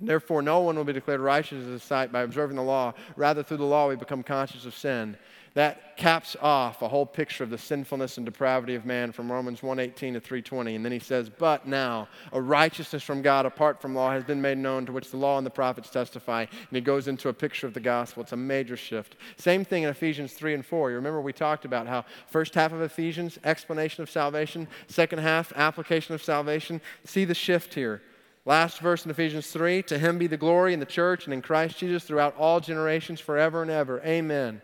[0.00, 2.94] Therefore, no one will be declared righteous in his sight by observing the law.
[3.16, 5.16] Rather, through the law, we become conscious of sin.
[5.54, 9.62] That caps off a whole picture of the sinfulness and depravity of man from Romans
[9.62, 10.74] 1:18 to 3:20.
[10.74, 14.42] And then he says, "But now a righteousness from God apart from law has been
[14.42, 17.32] made known, to which the law and the prophets testify." And he goes into a
[17.32, 18.24] picture of the gospel.
[18.24, 19.14] It's a major shift.
[19.36, 20.90] Same thing in Ephesians 3 and 4.
[20.90, 25.52] You remember we talked about how first half of Ephesians, explanation of salvation, second half,
[25.54, 26.80] application of salvation.
[27.04, 28.02] See the shift here.
[28.46, 31.42] Last verse in Ephesians 3 To him be the glory in the church and in
[31.42, 34.00] Christ Jesus throughout all generations, forever and ever.
[34.04, 34.60] Amen.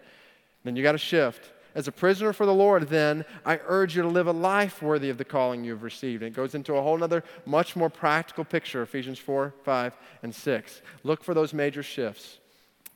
[0.65, 1.53] Then you got to shift.
[1.75, 5.09] As a prisoner for the Lord, then, I urge you to live a life worthy
[5.09, 6.23] of the calling you have received.
[6.23, 10.35] And it goes into a whole other, much more practical picture Ephesians 4, 5, and
[10.35, 10.83] 6.
[11.05, 12.39] Look for those major shifts.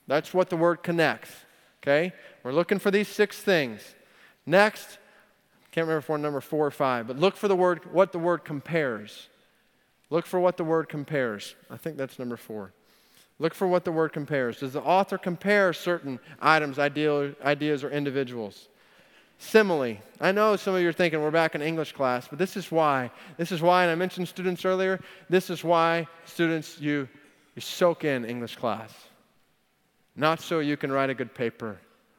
[0.08, 1.30] That's what the word connects.
[1.82, 2.12] Okay?
[2.42, 3.94] We're looking for these six things.
[4.44, 4.98] Next,
[5.74, 8.18] can't remember if we're number four or five, but look for the word, what the
[8.18, 9.28] word compares.
[10.10, 11.54] Look for what the word compares.
[11.70, 12.72] I think that's number four.
[13.38, 14.60] Look for what the word compares.
[14.60, 18.68] Does the author compare certain items, ideal, ideas, or individuals?
[19.38, 19.98] Simile.
[20.20, 22.70] I know some of you are thinking we're back in English class, but this is
[22.70, 23.10] why.
[23.36, 27.08] This is why, and I mentioned students earlier, this is why, students, you,
[27.56, 28.92] you soak in English class.
[30.14, 31.78] Not so you can write a good paper,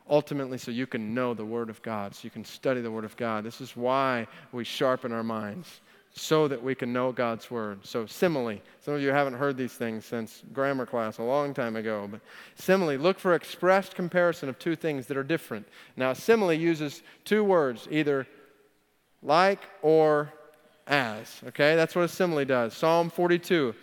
[0.09, 3.05] ultimately, so you can know the Word of God, so you can study the Word
[3.05, 3.45] of God.
[3.45, 5.79] This is why we sharpen our minds
[6.17, 7.85] so that we can know God's word.
[7.85, 8.61] So, simile.
[8.79, 12.21] Some of you haven't heard these things since grammar class a long time ago, but
[12.55, 15.67] simile, look for expressed comparison of two things that are different.
[15.97, 18.25] Now, simile uses two words, either
[19.21, 20.31] like or
[20.87, 21.41] as.
[21.47, 22.73] Okay, that's what a simile does.
[22.73, 23.75] Psalm 42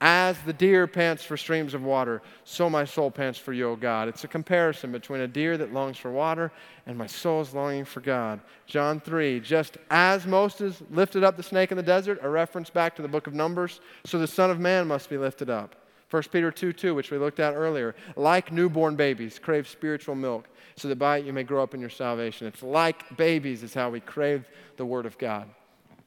[0.00, 3.76] as the deer pants for streams of water, so my soul pants for you, O
[3.76, 4.08] God.
[4.08, 6.52] It's a comparison between a deer that longs for water
[6.86, 8.40] and my soul's longing for God.
[8.66, 12.94] John 3, just as Moses lifted up the snake in the desert, a reference back
[12.96, 15.74] to the book of Numbers, so the Son of Man must be lifted up.
[16.10, 17.96] 1 Peter 2 2, which we looked at earlier.
[18.14, 21.80] Like newborn babies, crave spiritual milk, so that by it you may grow up in
[21.80, 22.46] your salvation.
[22.46, 25.48] It's like babies, is how we crave the Word of God.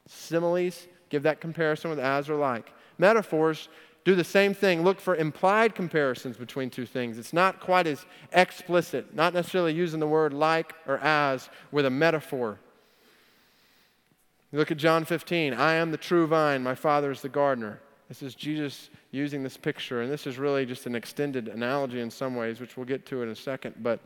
[0.06, 2.72] Similes, give that comparison with as or like.
[3.00, 3.68] Metaphors
[4.04, 4.82] do the same thing.
[4.82, 7.18] Look for implied comparisons between two things.
[7.18, 11.90] It's not quite as explicit, not necessarily using the word like or as with a
[11.90, 12.58] metaphor.
[14.52, 17.80] Look at John 15 I am the true vine, my Father is the gardener.
[18.08, 22.10] This is Jesus using this picture, and this is really just an extended analogy in
[22.10, 23.76] some ways, which we'll get to in a second.
[23.78, 24.00] But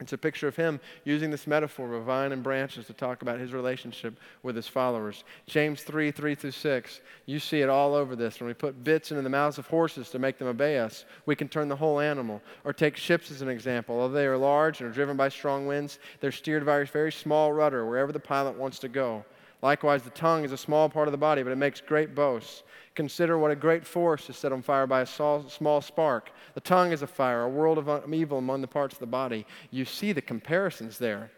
[0.00, 3.38] it's a picture of him using this metaphor of vine and branches to talk about
[3.38, 5.24] his relationship with his followers.
[5.46, 7.00] James 3 3 through 6.
[7.26, 8.40] You see it all over this.
[8.40, 11.36] When we put bits into the mouths of horses to make them obey us, we
[11.36, 12.40] can turn the whole animal.
[12.64, 14.00] Or take ships as an example.
[14.00, 17.12] Although they are large and are driven by strong winds, they're steered by a very
[17.12, 19.24] small rudder wherever the pilot wants to go.
[19.62, 22.62] Likewise, the tongue is a small part of the body, but it makes great boasts.
[23.00, 26.32] Consider what a great forest is set on fire by a small spark.
[26.52, 29.46] The tongue is a fire, a world of evil among the parts of the body.
[29.70, 31.30] You see the comparisons there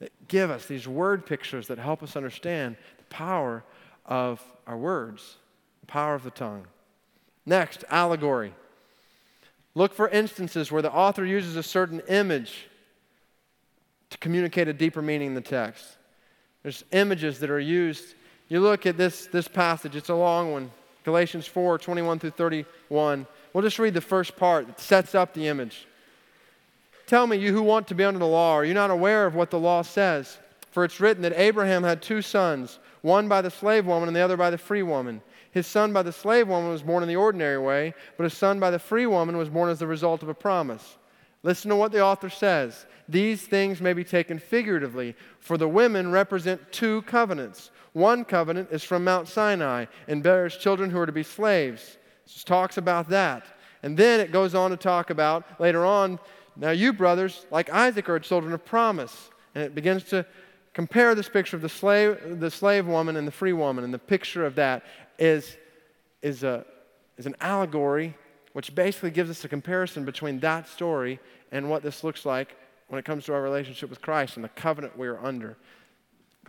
[0.00, 3.64] that give us these word pictures that help us understand the power
[4.04, 5.36] of our words,
[5.80, 6.66] the power of the tongue.
[7.46, 8.52] Next, allegory.
[9.74, 12.68] Look for instances where the author uses a certain image
[14.10, 15.96] to communicate a deeper meaning in the text.
[16.62, 18.16] There's images that are used.
[18.50, 20.70] You look at this, this passage, it's a long one.
[21.04, 23.26] Galatians 4 21 through 31.
[23.52, 25.86] We'll just read the first part that sets up the image.
[27.06, 29.34] Tell me, you who want to be under the law, are you not aware of
[29.34, 30.38] what the law says?
[30.70, 34.20] For it's written that Abraham had two sons, one by the slave woman and the
[34.20, 35.20] other by the free woman.
[35.50, 38.60] His son by the slave woman was born in the ordinary way, but his son
[38.60, 40.96] by the free woman was born as the result of a promise.
[41.42, 42.86] Listen to what the author says.
[43.08, 47.72] These things may be taken figuratively, for the women represent two covenants.
[47.92, 51.98] One covenant is from Mount Sinai and bears children who are to be slaves.
[52.26, 53.44] It talks about that.
[53.82, 56.18] And then it goes on to talk about later on,
[56.56, 59.30] now you brothers, like Isaac, are children of promise.
[59.54, 60.24] And it begins to
[60.74, 63.82] compare this picture of the slave, the slave woman and the free woman.
[63.84, 64.84] And the picture of that
[65.18, 65.56] is,
[66.22, 66.64] is, a,
[67.16, 68.14] is an allegory
[68.52, 71.18] which basically gives us a comparison between that story
[71.52, 72.56] and what this looks like
[72.88, 75.56] when it comes to our relationship with Christ and the covenant we are under.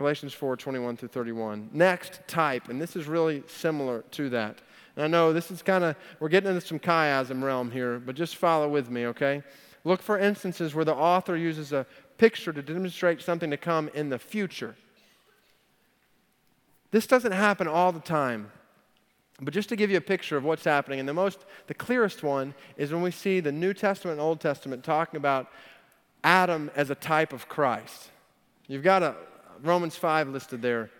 [0.02, 1.70] Galatians 4 21 through 31.
[1.72, 4.58] Next, type, and this is really similar to that.
[4.96, 8.16] And I know this is kind of, we're getting into some chiasm realm here, but
[8.16, 9.44] just follow with me, okay?
[9.84, 11.86] Look for instances where the author uses a
[12.18, 14.74] picture to demonstrate something to come in the future.
[16.90, 18.50] This doesn't happen all the time.
[19.40, 22.24] But just to give you a picture of what's happening, and the most, the clearest
[22.24, 25.46] one is when we see the New Testament and Old Testament talking about
[26.24, 28.10] Adam as a type of Christ.
[28.66, 29.14] You've got a
[29.62, 30.90] Romans 5 listed there.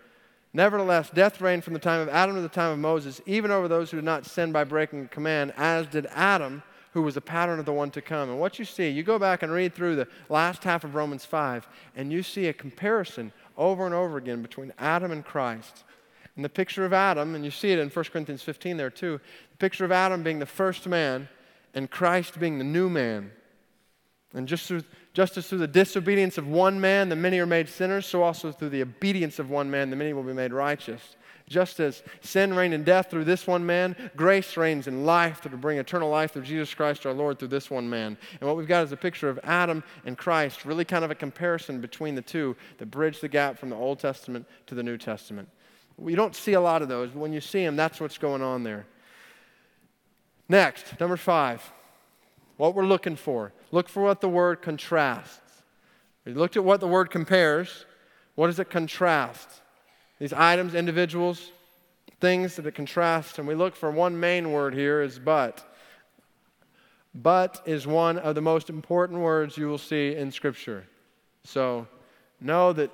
[0.53, 3.67] Nevertheless, death reigned from the time of Adam to the time of Moses, even over
[3.67, 7.59] those who did not sin by breaking command, as did Adam, who was a pattern
[7.59, 8.29] of the one to come.
[8.29, 11.25] And what you see, you go back and read through the last half of Romans
[11.25, 15.83] 5, and you see a comparison over and over again between Adam and Christ.
[16.35, 19.19] And the picture of Adam, and you see it in 1 Corinthians 15 there too,
[19.51, 21.27] the picture of Adam being the first man
[21.73, 23.31] and Christ being the new man.
[24.33, 27.69] And just, through, just as through the disobedience of one man, the many are made
[27.69, 31.15] sinners, so also through the obedience of one man, the many will be made righteous.
[31.47, 35.49] Just as sin reigned in death through this one man, grace reigns in life to
[35.49, 38.17] bring eternal life through Jesus Christ our Lord through this one man.
[38.39, 41.15] And what we've got is a picture of Adam and Christ, really kind of a
[41.15, 44.97] comparison between the two that bridge the gap from the Old Testament to the New
[44.97, 45.49] Testament.
[45.97, 48.41] We don't see a lot of those, but when you see them, that's what's going
[48.41, 48.87] on there.
[50.49, 51.61] Next, number five,
[52.57, 53.53] what we're looking for.
[53.71, 55.39] Look for what the word contrasts.
[56.25, 57.85] We looked at what the word compares.
[58.35, 59.61] What does it contrast?
[60.19, 61.51] These items, individuals,
[62.21, 63.39] things that it contrasts.
[63.39, 65.63] And we look for one main word here is but.
[67.15, 70.85] But is one of the most important words you will see in Scripture.
[71.43, 71.87] So
[72.39, 72.89] know that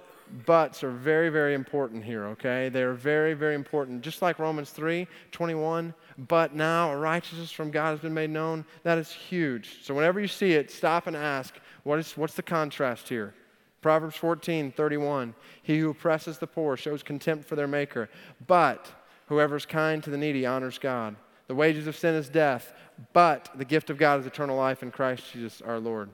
[0.45, 2.69] buts are very, very important here, okay?
[2.69, 4.01] They're very, very important.
[4.01, 5.93] Just like Romans 3 21,
[6.27, 8.65] but now righteousness from God has been made known.
[8.83, 9.83] That is huge.
[9.83, 13.33] So whenever you see it, stop and ask, what is, what's the contrast here?
[13.81, 18.09] Proverbs 14 31, he who oppresses the poor shows contempt for their maker,
[18.45, 18.91] but
[19.27, 21.15] whoever is kind to the needy honors God.
[21.47, 22.73] The wages of sin is death,
[23.13, 26.09] but the gift of God is eternal life in Christ Jesus our Lord.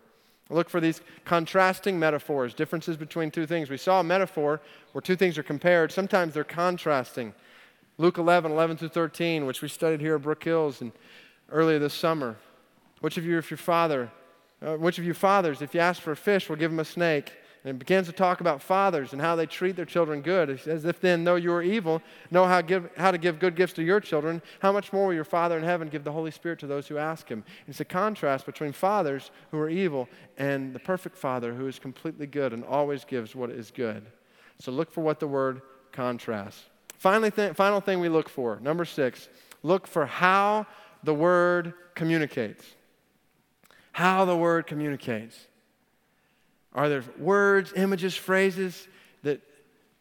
[0.51, 3.71] Look for these contrasting metaphors, differences between two things.
[3.71, 5.91] We saw a metaphor where two things are compared.
[5.91, 7.33] Sometimes they're contrasting.
[7.97, 10.91] Luke 11, 11 through 13, which we studied here at Brook Hills and
[11.49, 12.35] earlier this summer.
[12.99, 14.11] Which of you, if your father,
[14.61, 16.85] uh, which of you fathers, if you ask for a fish, will give him a
[16.85, 17.31] snake?
[17.63, 20.85] And it begins to talk about fathers and how they treat their children good, as
[20.85, 23.83] if then, though you are evil, know how, give, how to give good gifts to
[23.83, 26.67] your children, how much more will your Father in heaven give the Holy Spirit to
[26.67, 27.43] those who ask Him?
[27.67, 32.27] It's a contrast between fathers who are evil and the perfect Father who is completely
[32.27, 34.05] good and always gives what is good.
[34.59, 36.65] So look for what the word contrasts.
[36.97, 39.29] Finally, th- final thing we look for, number six,
[39.63, 40.65] look for how
[41.03, 42.65] the word communicates.
[43.91, 45.37] How the word communicates.
[46.73, 48.87] Are there words, images, phrases
[49.23, 49.41] that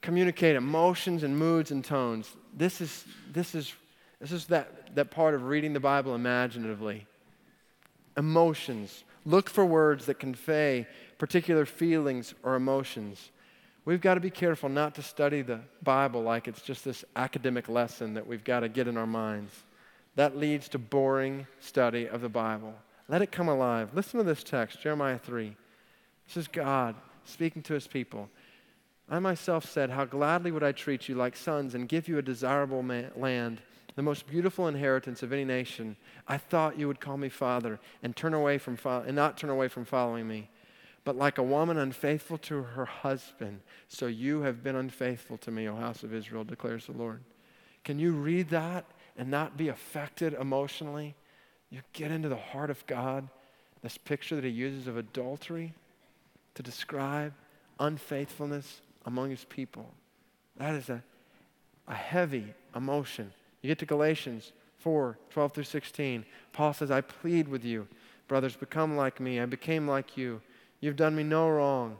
[0.02, 2.34] communicate emotions and moods and tones?
[2.52, 3.72] This is, this is,
[4.20, 7.06] this is that, that part of reading the Bible imaginatively.
[8.16, 9.04] Emotions.
[9.24, 10.86] Look for words that convey
[11.18, 13.30] particular feelings or emotions.
[13.84, 17.68] We've got to be careful not to study the Bible like it's just this academic
[17.68, 19.52] lesson that we've got to get in our minds.
[20.16, 22.74] That leads to boring study of the Bible.
[23.08, 23.90] Let it come alive.
[23.92, 25.54] Listen to this text, Jeremiah 3.
[26.26, 26.94] This is God
[27.24, 28.30] speaking to his people.
[29.10, 32.22] I myself said, How gladly would I treat you like sons and give you a
[32.22, 32.82] desirable
[33.16, 33.60] land,
[33.96, 35.96] the most beautiful inheritance of any nation.
[36.26, 39.50] I thought you would call me father and turn away from fo- and not turn
[39.50, 40.48] away from following me.
[41.04, 45.68] But like a woman unfaithful to her husband, so you have been unfaithful to me,
[45.68, 47.20] O house of Israel, declares the Lord.
[47.84, 48.86] Can you read that
[49.16, 51.14] and not be affected emotionally?
[51.70, 53.28] You get into the heart of God,
[53.82, 55.74] this picture that he uses of adultery
[56.54, 57.34] to describe
[57.78, 59.86] unfaithfulness among his people.
[60.56, 61.02] That is a,
[61.86, 63.32] a heavy emotion.
[63.60, 66.24] You get to Galatians 4 12 through 16.
[66.52, 67.86] Paul says, I plead with you,
[68.28, 69.40] brothers, become like me.
[69.40, 70.40] I became like you.
[70.84, 71.96] You've done me no wrong.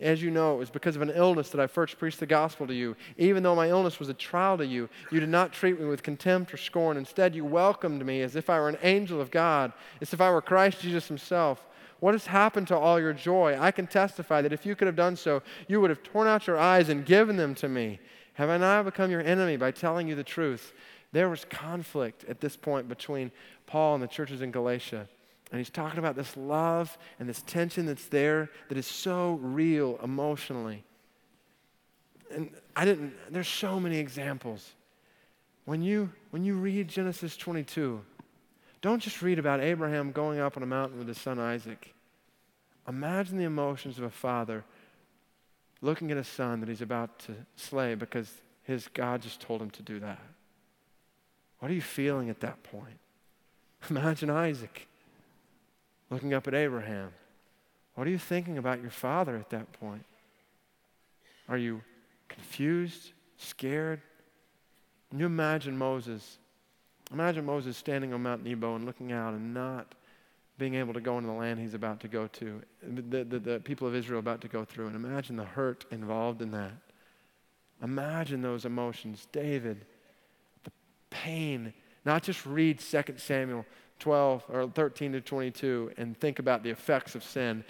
[0.00, 2.66] As you know, it was because of an illness that I first preached the gospel
[2.66, 2.96] to you.
[3.18, 6.02] Even though my illness was a trial to you, you did not treat me with
[6.02, 6.96] contempt or scorn.
[6.96, 10.28] Instead, you welcomed me as if I were an angel of God, as if I
[10.32, 11.64] were Christ Jesus himself.
[12.00, 13.56] What has happened to all your joy?
[13.60, 16.48] I can testify that if you could have done so, you would have torn out
[16.48, 18.00] your eyes and given them to me.
[18.34, 20.72] Have I now become your enemy by telling you the truth?
[21.12, 23.30] There was conflict at this point between
[23.66, 25.08] Paul and the churches in Galatia.
[25.50, 29.98] And he's talking about this love and this tension that's there that is so real
[30.02, 30.84] emotionally.
[32.34, 34.74] And I didn't, there's so many examples.
[35.64, 38.02] When you, when you read Genesis 22,
[38.80, 41.94] don't just read about Abraham going up on a mountain with his son Isaac.
[42.88, 44.64] Imagine the emotions of a father
[45.80, 48.32] looking at a son that he's about to slay because
[48.62, 50.20] his God just told him to do that.
[51.60, 52.98] What are you feeling at that point?
[53.90, 54.88] Imagine Isaac
[56.10, 57.10] looking up at Abraham.
[57.94, 60.04] What are you thinking about your father at that point?
[61.48, 61.80] Are you
[62.28, 64.00] confused, scared?
[65.10, 66.38] Can you imagine Moses?
[67.12, 69.94] Imagine Moses standing on Mount Nebo and looking out and not
[70.58, 73.60] being able to go into the land he's about to go to, the, the, the
[73.60, 74.86] people of Israel about to go through.
[74.86, 76.72] And imagine the hurt involved in that.
[77.82, 79.28] Imagine those emotions.
[79.32, 79.84] David,
[80.64, 80.72] the
[81.10, 81.74] pain.
[82.04, 83.66] Not just read 2 Samuel
[83.98, 87.64] 12 or 13 to 22 and think about the effects of sin.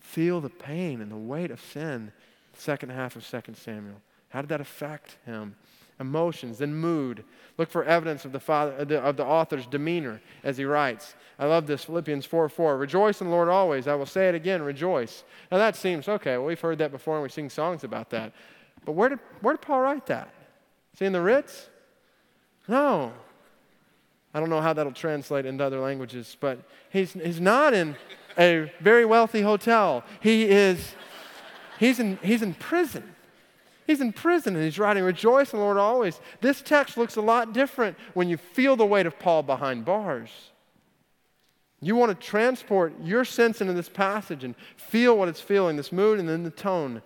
[0.00, 2.12] Feel the pain and the weight of sin.
[2.54, 4.00] Second half of 2 Samuel.
[4.30, 5.56] How did that affect him?
[5.98, 7.24] Emotions, then mood.
[7.56, 11.14] Look for evidence of the, father, of the author's demeanor as he writes.
[11.38, 12.76] I love this Philippians 4 4.
[12.76, 13.88] Rejoice in the Lord always.
[13.88, 15.24] I will say it again, rejoice.
[15.50, 16.36] Now that seems okay.
[16.36, 18.32] Well, we've heard that before and we sing songs about that.
[18.84, 20.32] But where did, where did Paul write that?
[20.98, 21.68] he in the Ritz?
[22.68, 23.12] No.
[24.36, 26.58] I don't know how that'll translate into other languages, but
[26.90, 27.96] he's, he's not in
[28.36, 30.04] a very wealthy hotel.
[30.20, 30.94] He is,
[31.78, 33.02] he's in, he's in prison.
[33.86, 36.20] He's in prison and he's writing, Rejoice in the Lord always.
[36.42, 40.28] This text looks a lot different when you feel the weight of Paul behind bars.
[41.80, 45.92] You want to transport your sense into this passage and feel what it's feeling, this
[45.92, 47.00] mood and then the tone.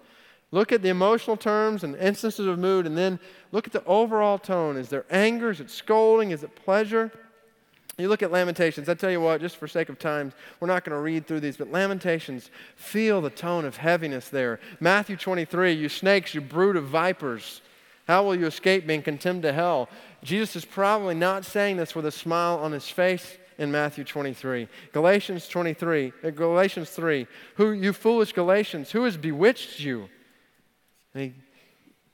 [0.52, 3.20] Look at the emotional terms and instances of mood, and then
[3.52, 4.76] look at the overall tone.
[4.76, 5.50] Is there anger?
[5.50, 6.32] Is it scolding?
[6.32, 7.12] Is it pleasure?
[7.98, 8.88] You look at Lamentations.
[8.88, 11.40] I tell you what, just for sake of time, we're not going to read through
[11.40, 14.58] these, but Lamentations, feel the tone of heaviness there.
[14.80, 17.60] Matthew 23, you snakes, you brood of vipers.
[18.08, 19.88] How will you escape being condemned to hell?
[20.24, 24.66] Jesus is probably not saying this with a smile on his face in Matthew 23.
[24.92, 27.26] Galatians 23, uh, Galatians 3,
[27.56, 30.08] who you foolish Galatians, who has bewitched you?
[31.14, 31.34] And he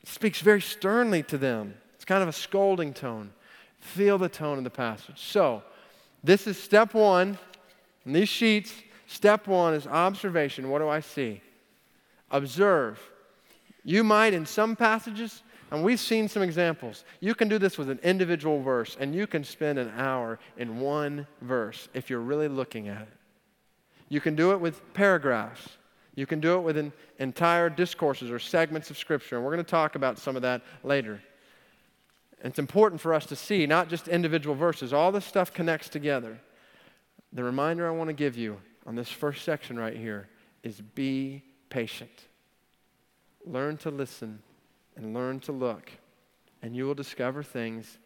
[0.04, 1.74] speaks very sternly to them.
[1.94, 3.32] It's kind of a scolding tone.
[3.80, 5.20] Feel the tone of the passage.
[5.20, 5.62] So,
[6.24, 7.38] this is step one.
[8.04, 8.72] In these sheets,
[9.06, 10.70] step one is observation.
[10.70, 11.40] What do I see?
[12.30, 13.00] Observe.
[13.84, 17.90] You might, in some passages, and we've seen some examples, you can do this with
[17.90, 22.48] an individual verse, and you can spend an hour in one verse if you're really
[22.48, 23.16] looking at it.
[24.08, 25.68] You can do it with paragraphs.
[26.16, 29.70] You can do it with entire discourses or segments of Scripture, and we're going to
[29.70, 31.20] talk about some of that later.
[32.40, 35.90] And it's important for us to see not just individual verses, all this stuff connects
[35.90, 36.40] together.
[37.32, 40.28] The reminder I want to give you on this first section right here
[40.62, 42.24] is be patient.
[43.44, 44.40] Learn to listen
[44.96, 45.92] and learn to look,
[46.62, 47.98] and you will discover things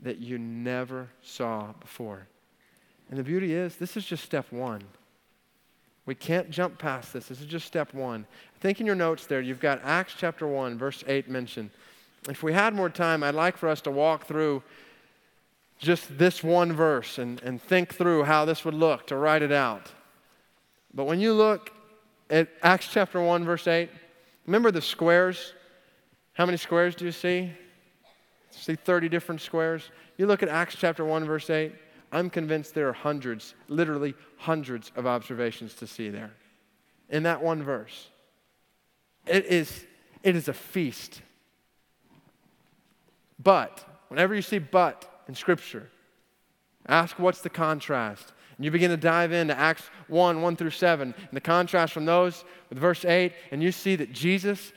[0.00, 2.28] that you never saw before.
[3.10, 4.82] And the beauty is, this is just step one.
[6.06, 7.26] We can't jump past this.
[7.26, 8.26] This is just step one.
[8.54, 11.70] I think in your notes there, you've got Acts chapter 1, verse 8 mentioned.
[12.28, 14.62] If we had more time, I'd like for us to walk through
[15.78, 19.52] just this one verse and, and think through how this would look to write it
[19.52, 19.92] out.
[20.94, 21.72] But when you look
[22.30, 23.90] at Acts chapter 1, verse 8,
[24.46, 25.54] remember the squares?
[26.32, 27.52] How many squares do you see?
[28.50, 29.90] See 30 different squares?
[30.16, 31.72] You look at Acts chapter 1, verse 8.
[32.16, 36.32] I'm convinced there are hundreds, literally hundreds of observations to see there
[37.10, 38.08] in that one verse.
[39.26, 39.84] It is,
[40.22, 41.20] it is a feast.
[43.38, 45.90] But, whenever you see but in Scripture,
[46.86, 48.32] ask what's the contrast.
[48.56, 52.06] And you begin to dive into Acts 1 1 through 7, and the contrast from
[52.06, 54.72] those with verse 8, and you see that Jesus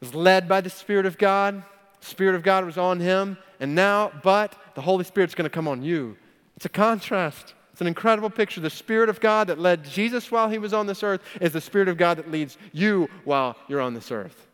[0.00, 1.64] was led by the Spirit of God.
[2.00, 5.50] The Spirit of God was on him, and now, but the Holy Spirit's going to
[5.50, 6.18] come on you
[6.58, 7.54] it's a contrast.
[7.70, 8.60] It's an incredible picture.
[8.60, 11.60] The Spirit of God that led Jesus while he was on this earth is the
[11.60, 14.48] Spirit of God that leads you while you're on this earth.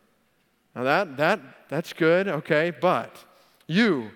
[0.75, 3.17] Now that, that, that's good, okay, but
[3.65, 4.11] you,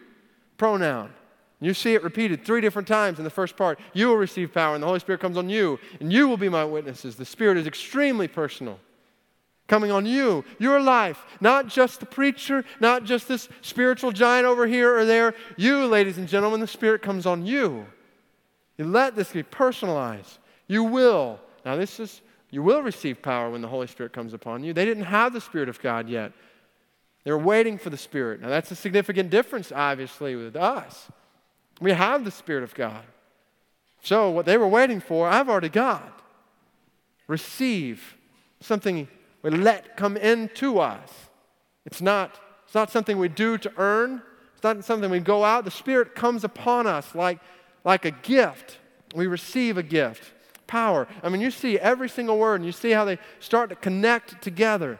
[0.55, 1.11] pronoun.
[1.59, 3.79] You see it repeated three different times in the first part.
[3.93, 6.47] You will receive power, and the Holy Spirit comes on you, and you will be
[6.47, 7.15] my witnesses.
[7.15, 8.79] The Spirit is extremely personal
[9.69, 14.67] coming on you, your life, not just the preacher, not just this spiritual giant over
[14.67, 15.33] here or there.
[15.55, 17.85] You, ladies and gentlemen, the Spirit comes on you.
[18.77, 20.39] You let this be personalized.
[20.67, 21.39] You will.
[21.63, 24.73] Now, this is, you will receive power when the Holy Spirit comes upon you.
[24.73, 26.33] They didn't have the Spirit of God yet.
[27.23, 28.41] They were waiting for the Spirit.
[28.41, 31.09] Now, that's a significant difference, obviously, with us.
[31.79, 33.03] We have the Spirit of God.
[34.01, 36.21] So, what they were waiting for, I've already got.
[37.27, 38.15] Receive
[38.61, 39.07] something
[39.41, 41.09] we let come into us.
[41.85, 44.21] It's not, it's not something we do to earn,
[44.53, 45.65] it's not something we go out.
[45.65, 47.39] The Spirit comes upon us like,
[47.85, 48.77] like a gift.
[49.15, 50.33] We receive a gift.
[50.67, 51.07] Power.
[51.23, 54.41] I mean, you see every single word, and you see how they start to connect
[54.41, 54.99] together.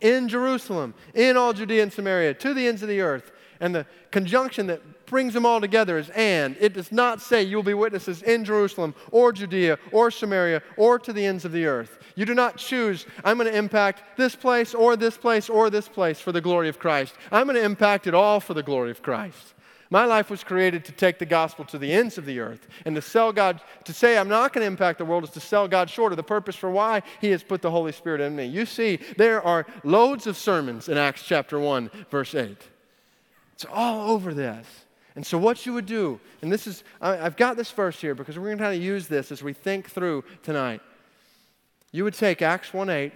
[0.00, 3.32] In Jerusalem, in all Judea and Samaria, to the ends of the earth.
[3.60, 4.80] And the conjunction that
[5.10, 6.56] brings them all together is and.
[6.60, 10.98] It does not say you will be witnesses in Jerusalem or Judea or Samaria or
[10.98, 11.98] to the ends of the earth.
[12.14, 15.88] You do not choose, I'm going to impact this place or this place or this
[15.88, 17.14] place for the glory of Christ.
[17.30, 19.54] I'm going to impact it all for the glory of Christ.
[19.90, 22.94] My life was created to take the gospel to the ends of the earth and
[22.94, 25.66] to sell God, to say I'm not going to impact the world is to sell
[25.66, 28.44] God short of the purpose for why He has put the Holy Spirit in me.
[28.44, 32.58] You see, there are loads of sermons in Acts chapter 1, verse 8.
[33.54, 34.66] It's all over this.
[35.18, 38.14] And so, what you would do, and this is, I, have got this verse here
[38.14, 40.80] because we're going to kind of use this as we think through tonight.
[41.90, 43.12] You would take Acts 1 8,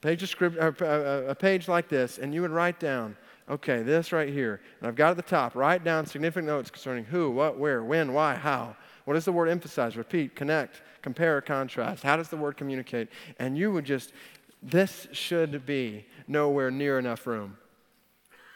[0.00, 3.14] page of script, a, uh, uh, a page like this, and you would write down,
[3.46, 4.62] okay, this right here.
[4.80, 8.14] And I've got at the top, write down significant notes concerning who, what, where, when,
[8.14, 8.74] why, how.
[9.04, 12.02] What does the word emphasize, repeat, connect, compare, contrast?
[12.02, 13.10] How does the word communicate?
[13.38, 14.14] And you would just,
[14.62, 17.58] this should be nowhere near enough room.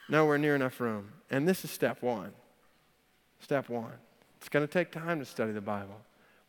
[0.09, 1.13] Nowhere near enough room.
[1.31, 2.33] And this is step one.
[3.41, 3.93] Step one.
[4.39, 6.01] It's going to take time to study the Bible,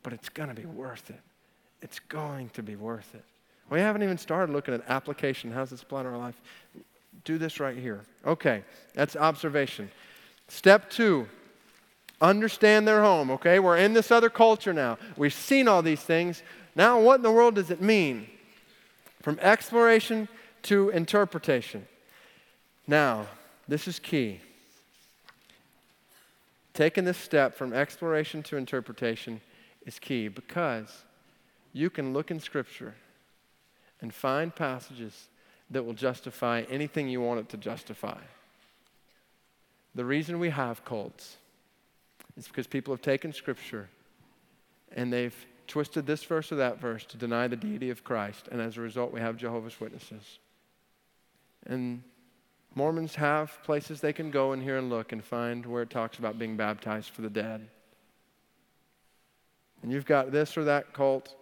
[0.03, 1.19] but it's going to be worth it.
[1.81, 3.23] It's going to be worth it.
[3.69, 5.51] We haven't even started looking at application.
[5.51, 6.39] How's this apply to our life?
[7.23, 8.01] Do this right here.
[8.25, 8.63] Okay,
[8.93, 9.89] that's observation.
[10.47, 11.27] Step two,
[12.21, 13.31] understand their home.
[13.31, 14.97] Okay, we're in this other culture now.
[15.17, 16.43] We've seen all these things.
[16.75, 18.27] Now, what in the world does it mean?
[19.21, 20.27] From exploration
[20.63, 21.87] to interpretation.
[22.87, 23.27] Now,
[23.67, 24.41] this is key.
[26.73, 29.41] Taking this step from exploration to interpretation
[29.85, 31.03] is key because
[31.73, 32.95] you can look in Scripture
[34.01, 35.29] and find passages
[35.71, 38.17] that will justify anything you want it to justify.
[39.95, 41.37] The reason we have cults
[42.37, 43.89] is because people have taken Scripture
[44.95, 45.35] and they've
[45.67, 48.81] twisted this verse or that verse to deny the deity of Christ, and as a
[48.81, 50.39] result, we have Jehovah's Witnesses.
[51.67, 52.01] And
[52.75, 56.19] Mormons have places they can go in here and look and find where it talks
[56.19, 57.67] about being baptized for the dead.
[59.81, 61.35] And you've got this or that cult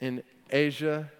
[0.00, 1.10] in Asia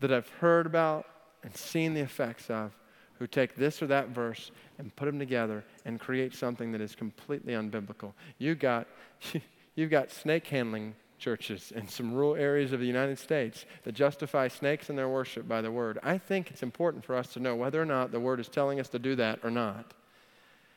[0.00, 1.06] that I've heard about
[1.42, 2.72] and seen the effects of
[3.18, 6.94] who take this or that verse and put them together and create something that is
[6.94, 8.14] completely unbiblical.
[8.38, 8.88] You got,
[9.74, 14.48] you've got snake handling churches in some rural areas of the United States that justify
[14.48, 15.98] snakes in their worship by the word.
[16.02, 18.80] I think it's important for us to know whether or not the word is telling
[18.80, 19.94] us to do that or not.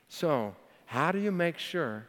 [0.07, 2.05] So, how do you make sure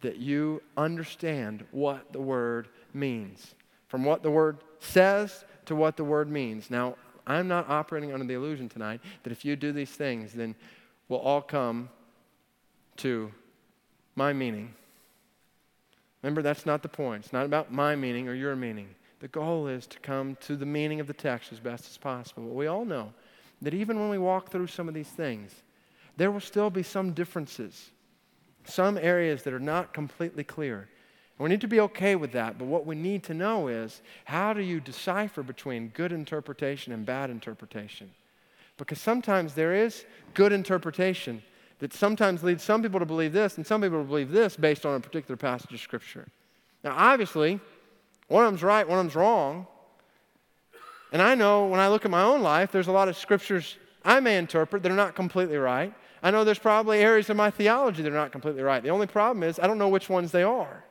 [0.00, 3.54] that you understand what the word means?
[3.88, 6.70] From what the word says to what the word means.
[6.70, 6.96] Now,
[7.26, 10.54] I'm not operating under the illusion tonight that if you do these things, then
[11.08, 11.90] we'll all come
[12.98, 13.30] to
[14.14, 14.74] my meaning
[16.22, 17.24] Remember, that's not the point.
[17.24, 18.88] It's not about my meaning or your meaning.
[19.20, 22.44] The goal is to come to the meaning of the text as best as possible.
[22.44, 23.12] But we all know
[23.62, 25.62] that even when we walk through some of these things,
[26.16, 27.90] there will still be some differences,
[28.64, 30.88] some areas that are not completely clear.
[31.38, 34.00] And we need to be okay with that, but what we need to know is
[34.24, 38.10] how do you decipher between good interpretation and bad interpretation?
[38.78, 40.04] Because sometimes there is
[40.34, 41.42] good interpretation,
[41.78, 44.86] that sometimes leads some people to believe this and some people to believe this based
[44.86, 46.26] on a particular passage of Scripture.
[46.82, 47.60] Now, obviously,
[48.28, 49.66] one of them's right, one of them's wrong.
[51.12, 53.76] And I know when I look at my own life, there's a lot of scriptures
[54.04, 55.94] I may interpret that are not completely right.
[56.22, 58.82] I know there's probably areas of my theology that are not completely right.
[58.82, 60.84] The only problem is I don't know which ones they are.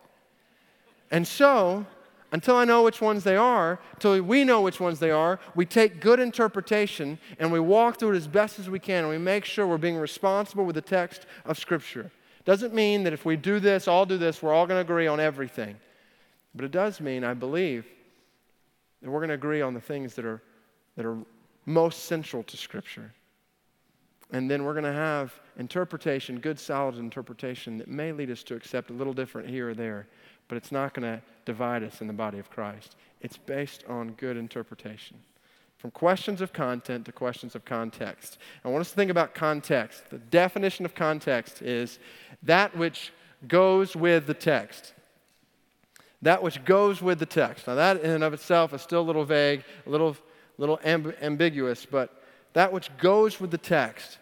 [1.11, 1.85] And so,
[2.31, 5.65] until I know which ones they are, until we know which ones they are, we
[5.65, 9.17] take good interpretation and we walk through it as best as we can and we
[9.17, 12.11] make sure we're being responsible with the text of Scripture.
[12.43, 15.07] Doesn't mean that if we do this, all do this, we're all going to agree
[15.07, 15.77] on everything.
[16.53, 17.85] But it does mean, I believe,
[19.01, 20.41] that we're going to agree on the things that are,
[20.95, 21.17] that are
[21.65, 23.13] most central to Scripture.
[24.31, 28.55] And then we're going to have interpretation, good, solid interpretation that may lead us to
[28.55, 30.07] accept a little different here or there
[30.47, 32.95] but it's not going to divide us in the body of Christ.
[33.21, 35.17] It's based on good interpretation.
[35.77, 38.37] From questions of content to questions of context.
[38.63, 40.09] I want us to think about context.
[40.09, 41.99] The definition of context is
[42.43, 43.11] that which
[43.47, 44.93] goes with the text.
[46.21, 47.67] That which goes with the text.
[47.67, 50.17] Now, that in and of itself is still a little vague, a little,
[50.57, 52.23] little amb- ambiguous, but
[52.53, 54.17] that which goes with the text.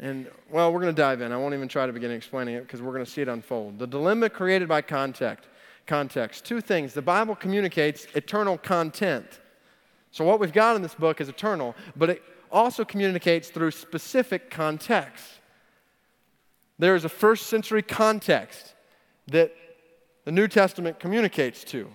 [0.00, 1.32] And, well, we're going to dive in.
[1.32, 3.78] I won't even try to begin explaining it because we're going to see it unfold.
[3.78, 5.48] The dilemma created by context.
[5.92, 6.46] Context.
[6.46, 6.94] Two things.
[6.94, 9.26] The Bible communicates eternal content.
[10.10, 14.50] So, what we've got in this book is eternal, but it also communicates through specific
[14.50, 15.26] context.
[16.78, 18.72] There is a first century context
[19.26, 19.54] that
[20.24, 21.90] the New Testament communicates to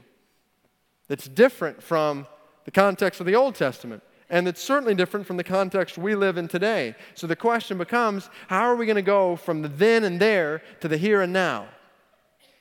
[1.08, 2.28] that's different from
[2.66, 4.04] the context of the Old Testament.
[4.30, 6.94] And it's certainly different from the context we live in today.
[7.16, 10.62] So the question becomes how are we going to go from the then and there
[10.82, 11.70] to the here and now?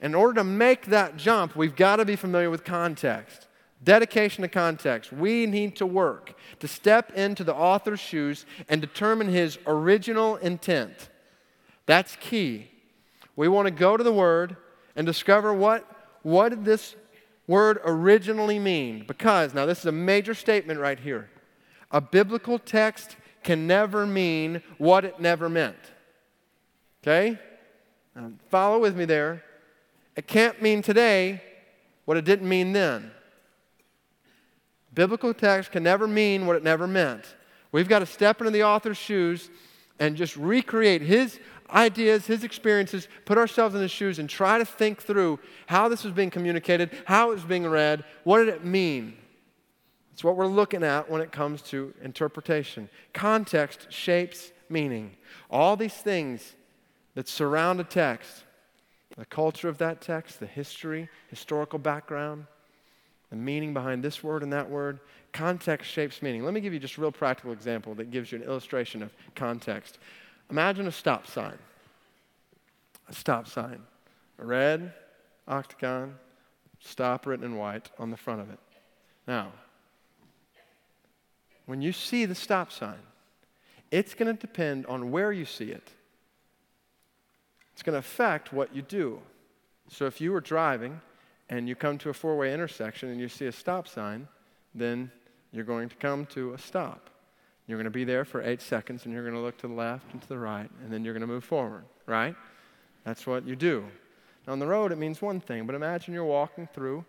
[0.01, 3.49] In order to make that jump, we've got to be familiar with context.
[3.83, 5.13] Dedication to context.
[5.13, 11.09] We need to work to step into the author's shoes and determine his original intent.
[11.87, 12.71] That's key.
[13.37, 14.57] We want to go to the Word
[14.97, 15.85] and discover what,
[16.23, 16.97] what did this
[17.47, 19.05] word originally mean.
[19.07, 21.31] Because, now this is a major statement right here.
[21.91, 25.77] A biblical text can never mean what it never meant.
[27.03, 27.39] Okay?
[28.51, 29.45] Follow with me there.
[30.17, 31.43] It can't mean today
[32.07, 33.11] what it didn't mean then.
[34.95, 37.25] Biblical text can never mean what it never meant.
[37.71, 39.51] We've got to step into the author's shoes
[39.99, 41.39] and just recreate his
[41.71, 46.03] ideas, his experiences, put ourselves in his shoes and try to think through how this
[46.03, 49.17] was being communicated, how it was being read, what did it mean?
[50.13, 52.89] It's what we're looking at when it comes to interpretation.
[53.13, 55.15] Context shapes meaning.
[55.51, 56.55] All these things
[57.15, 58.46] that surround a text,
[59.17, 62.47] the culture of that text, the history, historical background,
[63.31, 65.01] the meaning behind this word and that word,
[65.33, 66.45] context shapes meaning.
[66.45, 69.11] Let me give you just a real practical example that gives you an illustration of
[69.35, 69.99] context.
[70.51, 71.59] Imagine a stop sign.
[73.09, 73.83] A stop sign.
[74.39, 74.93] A red
[75.49, 76.15] octagon,
[76.81, 78.59] stop written in white on the front of it.
[79.27, 79.53] Now,
[81.65, 82.99] when you see the stop sign,
[83.91, 85.91] it's going to depend on where you see it.
[87.77, 89.21] It's going to affect what you do.
[89.91, 90.99] So if you were driving
[91.51, 94.29] and you come to a four way intersection and you see a stop sign,
[94.75, 95.11] then
[95.53, 97.11] you're going to come to a stop.
[97.67, 99.75] You're going to be there for eight seconds and you're going to look to the
[99.75, 102.35] left and to the right, and then you're going to move forward, right?
[103.05, 103.85] That's what you do.
[104.47, 107.05] Now, on the road, it means one thing, but imagine you're walking through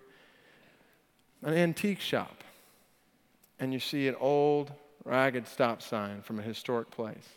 [1.43, 2.43] an antique shop
[3.57, 4.73] and you see an old,
[5.05, 7.36] ragged stop sign from a historic place.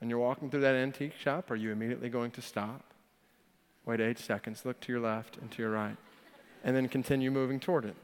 [0.00, 2.82] And you're walking through that antique shop, are you immediately going to stop?
[3.86, 5.96] Wait eight seconds, look to your left and to your right,
[6.64, 7.96] and then continue moving toward it.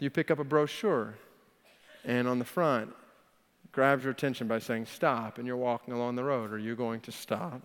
[0.00, 1.14] You pick up a brochure
[2.04, 2.92] and on the front
[3.72, 6.52] grabs your attention by saying, Stop, and you're walking along the road.
[6.52, 7.62] Are you going to stop?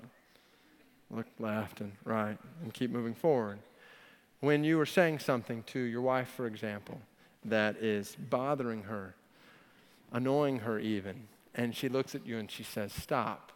[1.10, 3.60] Look left and right and keep moving forward.
[4.40, 7.00] When you are saying something to your wife, for example,
[7.46, 9.16] that is bothering her,
[10.12, 13.52] annoying her even, and she looks at you and she says, Stop,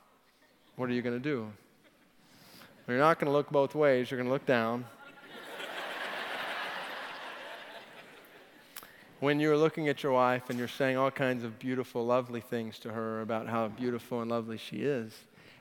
[0.75, 1.51] what are you going to do?
[2.85, 4.85] Well, you're not going to look both ways, you're going to look down
[9.19, 12.77] when you're looking at your wife and you're saying all kinds of beautiful, lovely things
[12.79, 15.13] to her about how beautiful and lovely she is,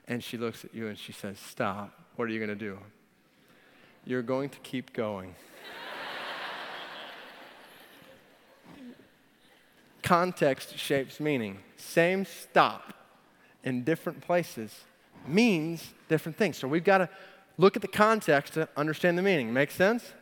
[0.08, 2.78] and she looks at you and she says, Stop, what are you going to do?
[4.04, 5.34] You're going to keep going.
[10.06, 11.58] Context shapes meaning.
[11.74, 12.94] Same stop
[13.64, 14.72] in different places
[15.26, 16.56] means different things.
[16.56, 17.08] So we've got to
[17.58, 19.52] look at the context to understand the meaning.
[19.52, 20.12] Make sense?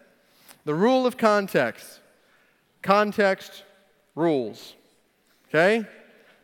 [0.64, 2.00] The rule of context
[2.80, 3.62] context
[4.14, 4.72] rules.
[5.48, 5.84] Okay?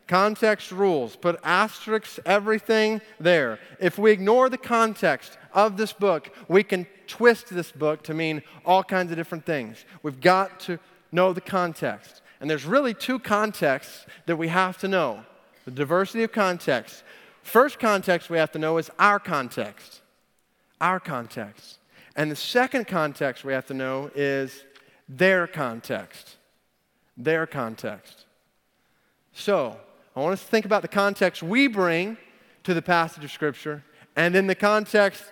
[0.05, 1.15] Context rules.
[1.15, 3.57] Put asterisks, everything there.
[3.79, 8.43] If we ignore the context of this book, we can twist this book to mean
[8.67, 9.83] all kinds of different things.
[10.03, 10.77] We've got to
[11.11, 12.21] know the context.
[12.41, 15.23] And there's really two contexts that we have to know
[15.65, 17.03] the diversity of context.
[17.43, 20.01] First context we have to know is our context.
[20.81, 21.77] Our context.
[22.15, 24.65] And the second context we have to know is
[25.07, 26.37] their context.
[27.15, 28.25] Their context.
[29.33, 29.77] So,
[30.15, 32.17] I want us to think about the context we bring
[32.63, 33.83] to the passage of Scripture
[34.15, 35.23] and then the context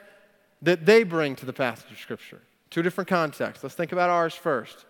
[0.61, 2.39] that they bring to the passage of Scripture.
[2.69, 3.63] Two different contexts.
[3.63, 4.85] Let's think about ours first.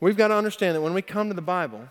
[0.00, 1.86] We've got to understand that when we come to the Bible,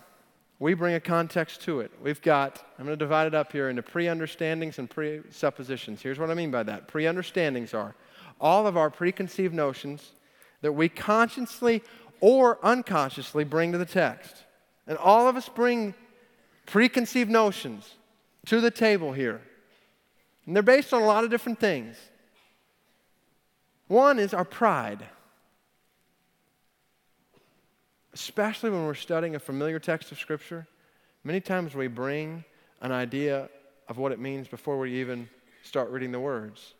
[0.58, 1.92] we bring a context to it.
[2.02, 6.02] We've got, I'm going to divide it up here into pre understandings and presuppositions.
[6.02, 7.94] Here's what I mean by that pre understandings are
[8.40, 10.12] all of our preconceived notions
[10.60, 11.82] that we consciously
[12.20, 14.44] or unconsciously bring to the text.
[14.86, 15.94] And all of us bring
[16.66, 17.94] preconceived notions
[18.46, 19.40] to the table here.
[20.46, 21.96] And they're based on a lot of different things.
[23.88, 25.04] One is our pride.
[28.20, 30.66] Especially when we're studying a familiar text of Scripture,
[31.22, 32.44] Many times we bring
[32.80, 33.50] an idea
[33.88, 35.28] of what it means before we even
[35.62, 36.74] start reading the words.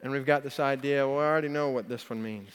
[0.00, 2.50] And we've got this idea, well, I already know what this one means.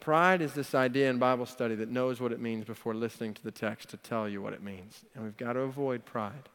[0.00, 3.44] Pride is this idea in Bible study that knows what it means before listening to
[3.44, 5.04] the text to tell you what it means.
[5.14, 6.48] And we've got to avoid pride.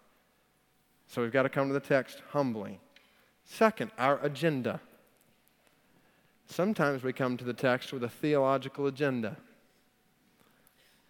[1.07, 2.79] So we've got to come to the text humbly.
[3.45, 4.81] Second, our agenda.
[6.47, 9.37] Sometimes we come to the text with a theological agenda.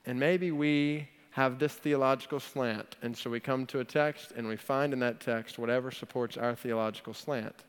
[0.05, 2.95] And maybe we have this theological slant.
[3.01, 6.37] And so we come to a text and we find in that text whatever supports
[6.37, 7.63] our theological slant.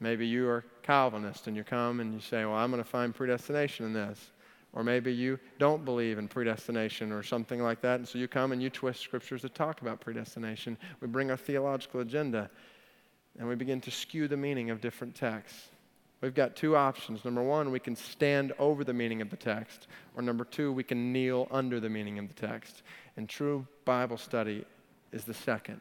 [0.00, 3.14] Maybe you are Calvinist and you come and you say, Well, I'm going to find
[3.14, 4.30] predestination in this.
[4.74, 7.98] Or maybe you don't believe in predestination or something like that.
[7.98, 10.76] And so you come and you twist scriptures that talk about predestination.
[11.00, 12.50] We bring our theological agenda
[13.38, 15.68] and we begin to skew the meaning of different texts.
[16.20, 17.24] We've got two options.
[17.24, 19.86] Number one, we can stand over the meaning of the text.
[20.16, 22.82] Or number two, we can kneel under the meaning of the text.
[23.16, 24.64] And true Bible study
[25.12, 25.80] is the second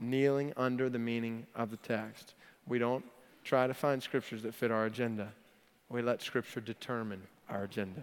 [0.00, 2.34] kneeling under the meaning of the text.
[2.66, 3.04] We don't
[3.44, 5.32] try to find scriptures that fit our agenda,
[5.88, 8.02] we let Scripture determine our agenda.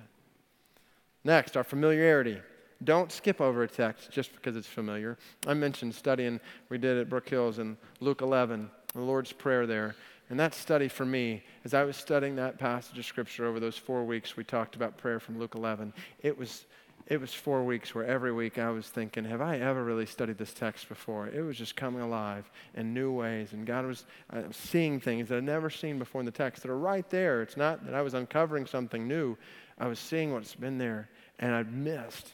[1.24, 2.40] Next, our familiarity.
[2.84, 5.18] Don't skip over a text just because it's familiar.
[5.48, 9.96] I mentioned studying we did at Brook Hills in Luke 11, the Lord's Prayer there.
[10.30, 13.78] And that study for me, as I was studying that passage of Scripture over those
[13.78, 16.66] four weeks we talked about prayer from Luke 11, it was,
[17.06, 20.40] it was four weeks where every week I was thinking, have I ever really studied
[20.40, 21.28] this text before?
[21.28, 23.54] It was just coming alive in new ways.
[23.54, 26.72] And God was uh, seeing things that I'd never seen before in the text that
[26.72, 27.44] are right there.
[27.44, 29.38] It's not that I was uncovering something new,
[29.78, 32.34] I was seeing what's been there and I'd missed.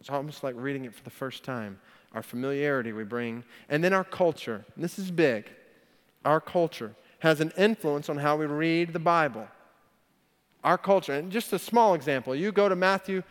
[0.00, 1.78] It's almost like reading it for the first time.
[2.14, 4.64] Our familiarity we bring, and then our culture.
[4.74, 5.50] And this is big.
[6.24, 9.46] Our culture has an influence on how we read the Bible.
[10.64, 13.22] Our culture, and just a small example, you go to Matthew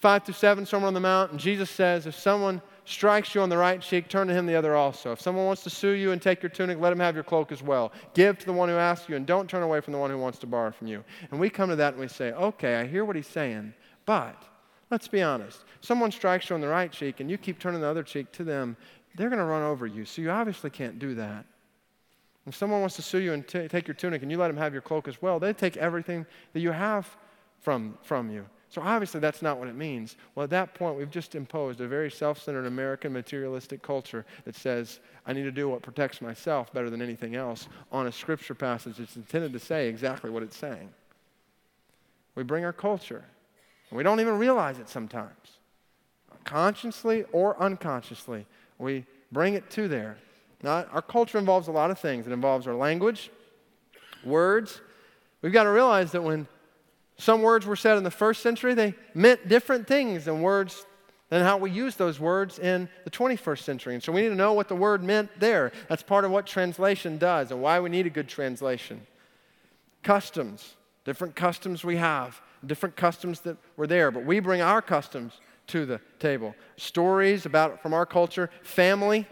[0.00, 3.48] 5 through 7, Sermon on the Mount, and Jesus says, if someone strikes you on
[3.48, 5.12] the right cheek, turn to him the other also.
[5.12, 7.50] If someone wants to sue you and take your tunic, let him have your cloak
[7.50, 7.90] as well.
[8.12, 10.18] Give to the one who asks you, and don't turn away from the one who
[10.18, 11.02] wants to borrow from you.
[11.30, 13.72] And we come to that and we say, okay, I hear what he's saying,
[14.04, 14.42] but
[14.90, 15.64] let's be honest.
[15.80, 18.44] Someone strikes you on the right cheek, and you keep turning the other cheek to
[18.44, 18.76] them,
[19.14, 20.04] they're going to run over you.
[20.04, 21.46] So you obviously can't do that.
[22.48, 24.56] If someone wants to sue you and t- take your tunic and you let them
[24.56, 27.08] have your cloak as well, they take everything that you have
[27.60, 28.46] from, from you.
[28.70, 30.16] So obviously that's not what it means.
[30.34, 34.54] Well, at that point, we've just imposed a very self centered American materialistic culture that
[34.54, 38.54] says, I need to do what protects myself better than anything else on a scripture
[38.54, 40.90] passage that's intended to say exactly what it's saying.
[42.34, 43.24] We bring our culture,
[43.90, 45.58] and we don't even realize it sometimes.
[46.44, 48.46] Consciously or unconsciously,
[48.78, 50.18] we bring it to there
[50.62, 52.26] now, our culture involves a lot of things.
[52.26, 53.30] It involves our language,
[54.24, 54.80] words.
[55.40, 56.48] We've got to realize that when
[57.16, 60.84] some words were said in the first century, they meant different things than words
[61.30, 63.94] than how we use those words in the 21st century.
[63.94, 65.72] And so we need to know what the word meant there.
[65.88, 69.06] That's part of what translation does and why we need a good translation.
[70.02, 75.40] Customs, different customs we have, different customs that were there, but we bring our customs
[75.66, 76.54] to the table.
[76.76, 79.26] Stories about from our culture, family,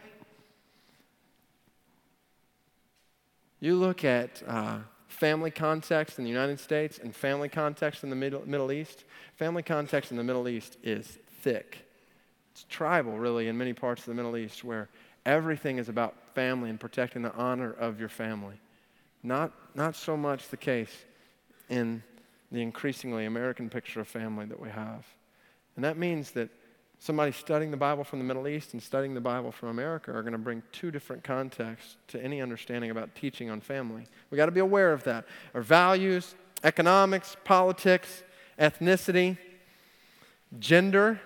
[3.61, 4.79] You look at uh,
[5.09, 9.05] family context in the United States and family context in the Middle, Middle East.
[9.37, 11.89] Family context in the Middle East is thick.
[12.53, 14.89] It's tribal, really, in many parts of the Middle East, where
[15.25, 18.57] everything is about family and protecting the honor of your family.
[19.23, 21.05] Not, not so much the case
[21.71, 22.03] in
[22.53, 25.07] the increasingly American picture of family that we have.
[25.77, 26.51] And that means that
[26.99, 30.23] somebody studying the Bible from the Middle East and studying the Bible from America are
[30.23, 34.07] going to bring two different contexts to any understanding about teaching on family.
[34.31, 35.27] We got to be aware of that.
[35.55, 36.35] Our values,
[36.65, 38.23] economics, politics,
[38.59, 39.39] ethnicity,
[40.59, 41.21] gender,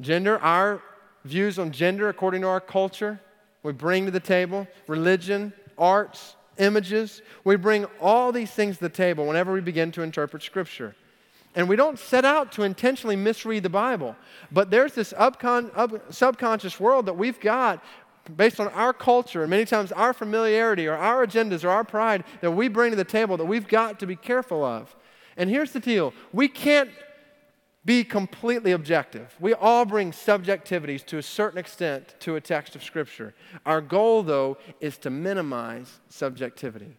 [0.00, 0.82] gender, our
[1.24, 3.20] views on gender according to our culture,
[3.62, 7.22] we bring to the table, religion, arts, images.
[7.44, 10.94] We bring all these things to the table whenever we begin to interpret Scripture.
[11.54, 14.16] And we don't set out to intentionally misread the Bible.
[14.50, 17.82] But there's this upcon- up- subconscious world that we've got
[18.36, 22.24] based on our culture and many times our familiarity or our agendas or our pride
[22.40, 24.94] that we bring to the table that we've got to be careful of.
[25.36, 26.90] And here's the deal we can't
[27.84, 29.34] be completely objective.
[29.40, 33.34] We all bring subjectivities to a certain extent to a text of Scripture.
[33.66, 36.96] Our goal, though, is to minimize subjectivity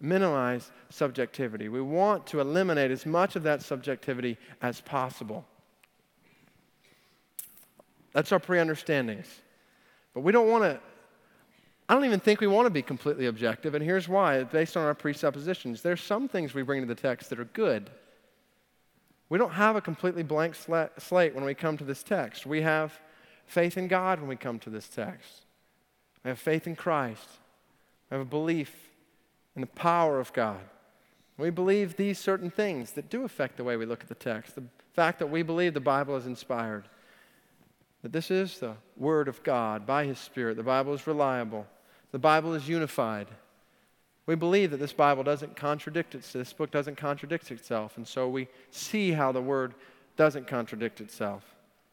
[0.00, 1.68] minimize subjectivity.
[1.68, 5.44] We want to eliminate as much of that subjectivity as possible.
[8.12, 9.26] That's our pre understandings.
[10.14, 10.80] But we don't want to,
[11.88, 14.84] I don't even think we want to be completely objective, and here's why based on
[14.84, 15.82] our presuppositions.
[15.82, 17.90] There's some things we bring to the text that are good.
[19.28, 22.46] We don't have a completely blank slate when we come to this text.
[22.46, 22.98] We have
[23.46, 25.44] faith in God when we come to this text.
[26.24, 27.28] We have faith in Christ.
[28.10, 28.87] We have a belief
[29.58, 30.60] in the power of God.
[31.36, 34.54] We believe these certain things that do affect the way we look at the text.
[34.54, 36.84] The fact that we believe the Bible is inspired,
[38.02, 40.56] that this is the Word of God by His Spirit.
[40.56, 41.66] The Bible is reliable,
[42.12, 43.26] the Bible is unified.
[44.26, 48.28] We believe that this Bible doesn't contradict itself, this book doesn't contradict itself, and so
[48.28, 49.74] we see how the Word
[50.16, 51.42] doesn't contradict itself.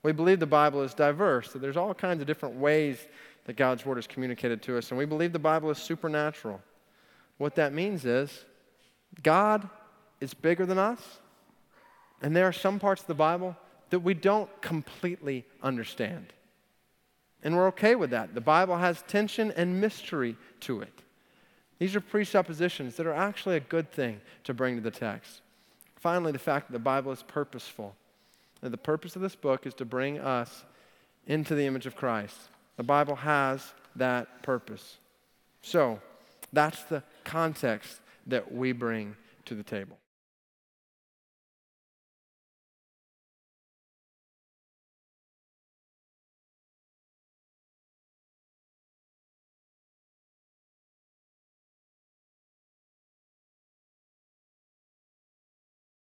[0.04, 3.08] We believe the Bible is diverse, that there's all kinds of different ways
[3.46, 6.62] that God's Word is communicated to us, and we believe the Bible is supernatural.
[7.38, 8.46] What that means is
[9.22, 9.68] God
[10.20, 11.02] is bigger than us,
[12.22, 13.56] and there are some parts of the Bible
[13.90, 16.34] that we don't completely understand.
[17.44, 18.34] And we're okay with that.
[18.34, 21.04] The Bible has tension and mystery to it.
[21.78, 25.42] These are presuppositions that are actually a good thing to bring to the text.
[25.98, 27.96] Finally, the fact that the Bible is purposeful.
[28.62, 30.64] That the purpose of this book is to bring us
[31.28, 32.38] into the image of Christ.
[32.78, 34.98] The Bible has that purpose.
[35.62, 36.00] So,
[36.56, 39.98] that's the context that we bring to the table.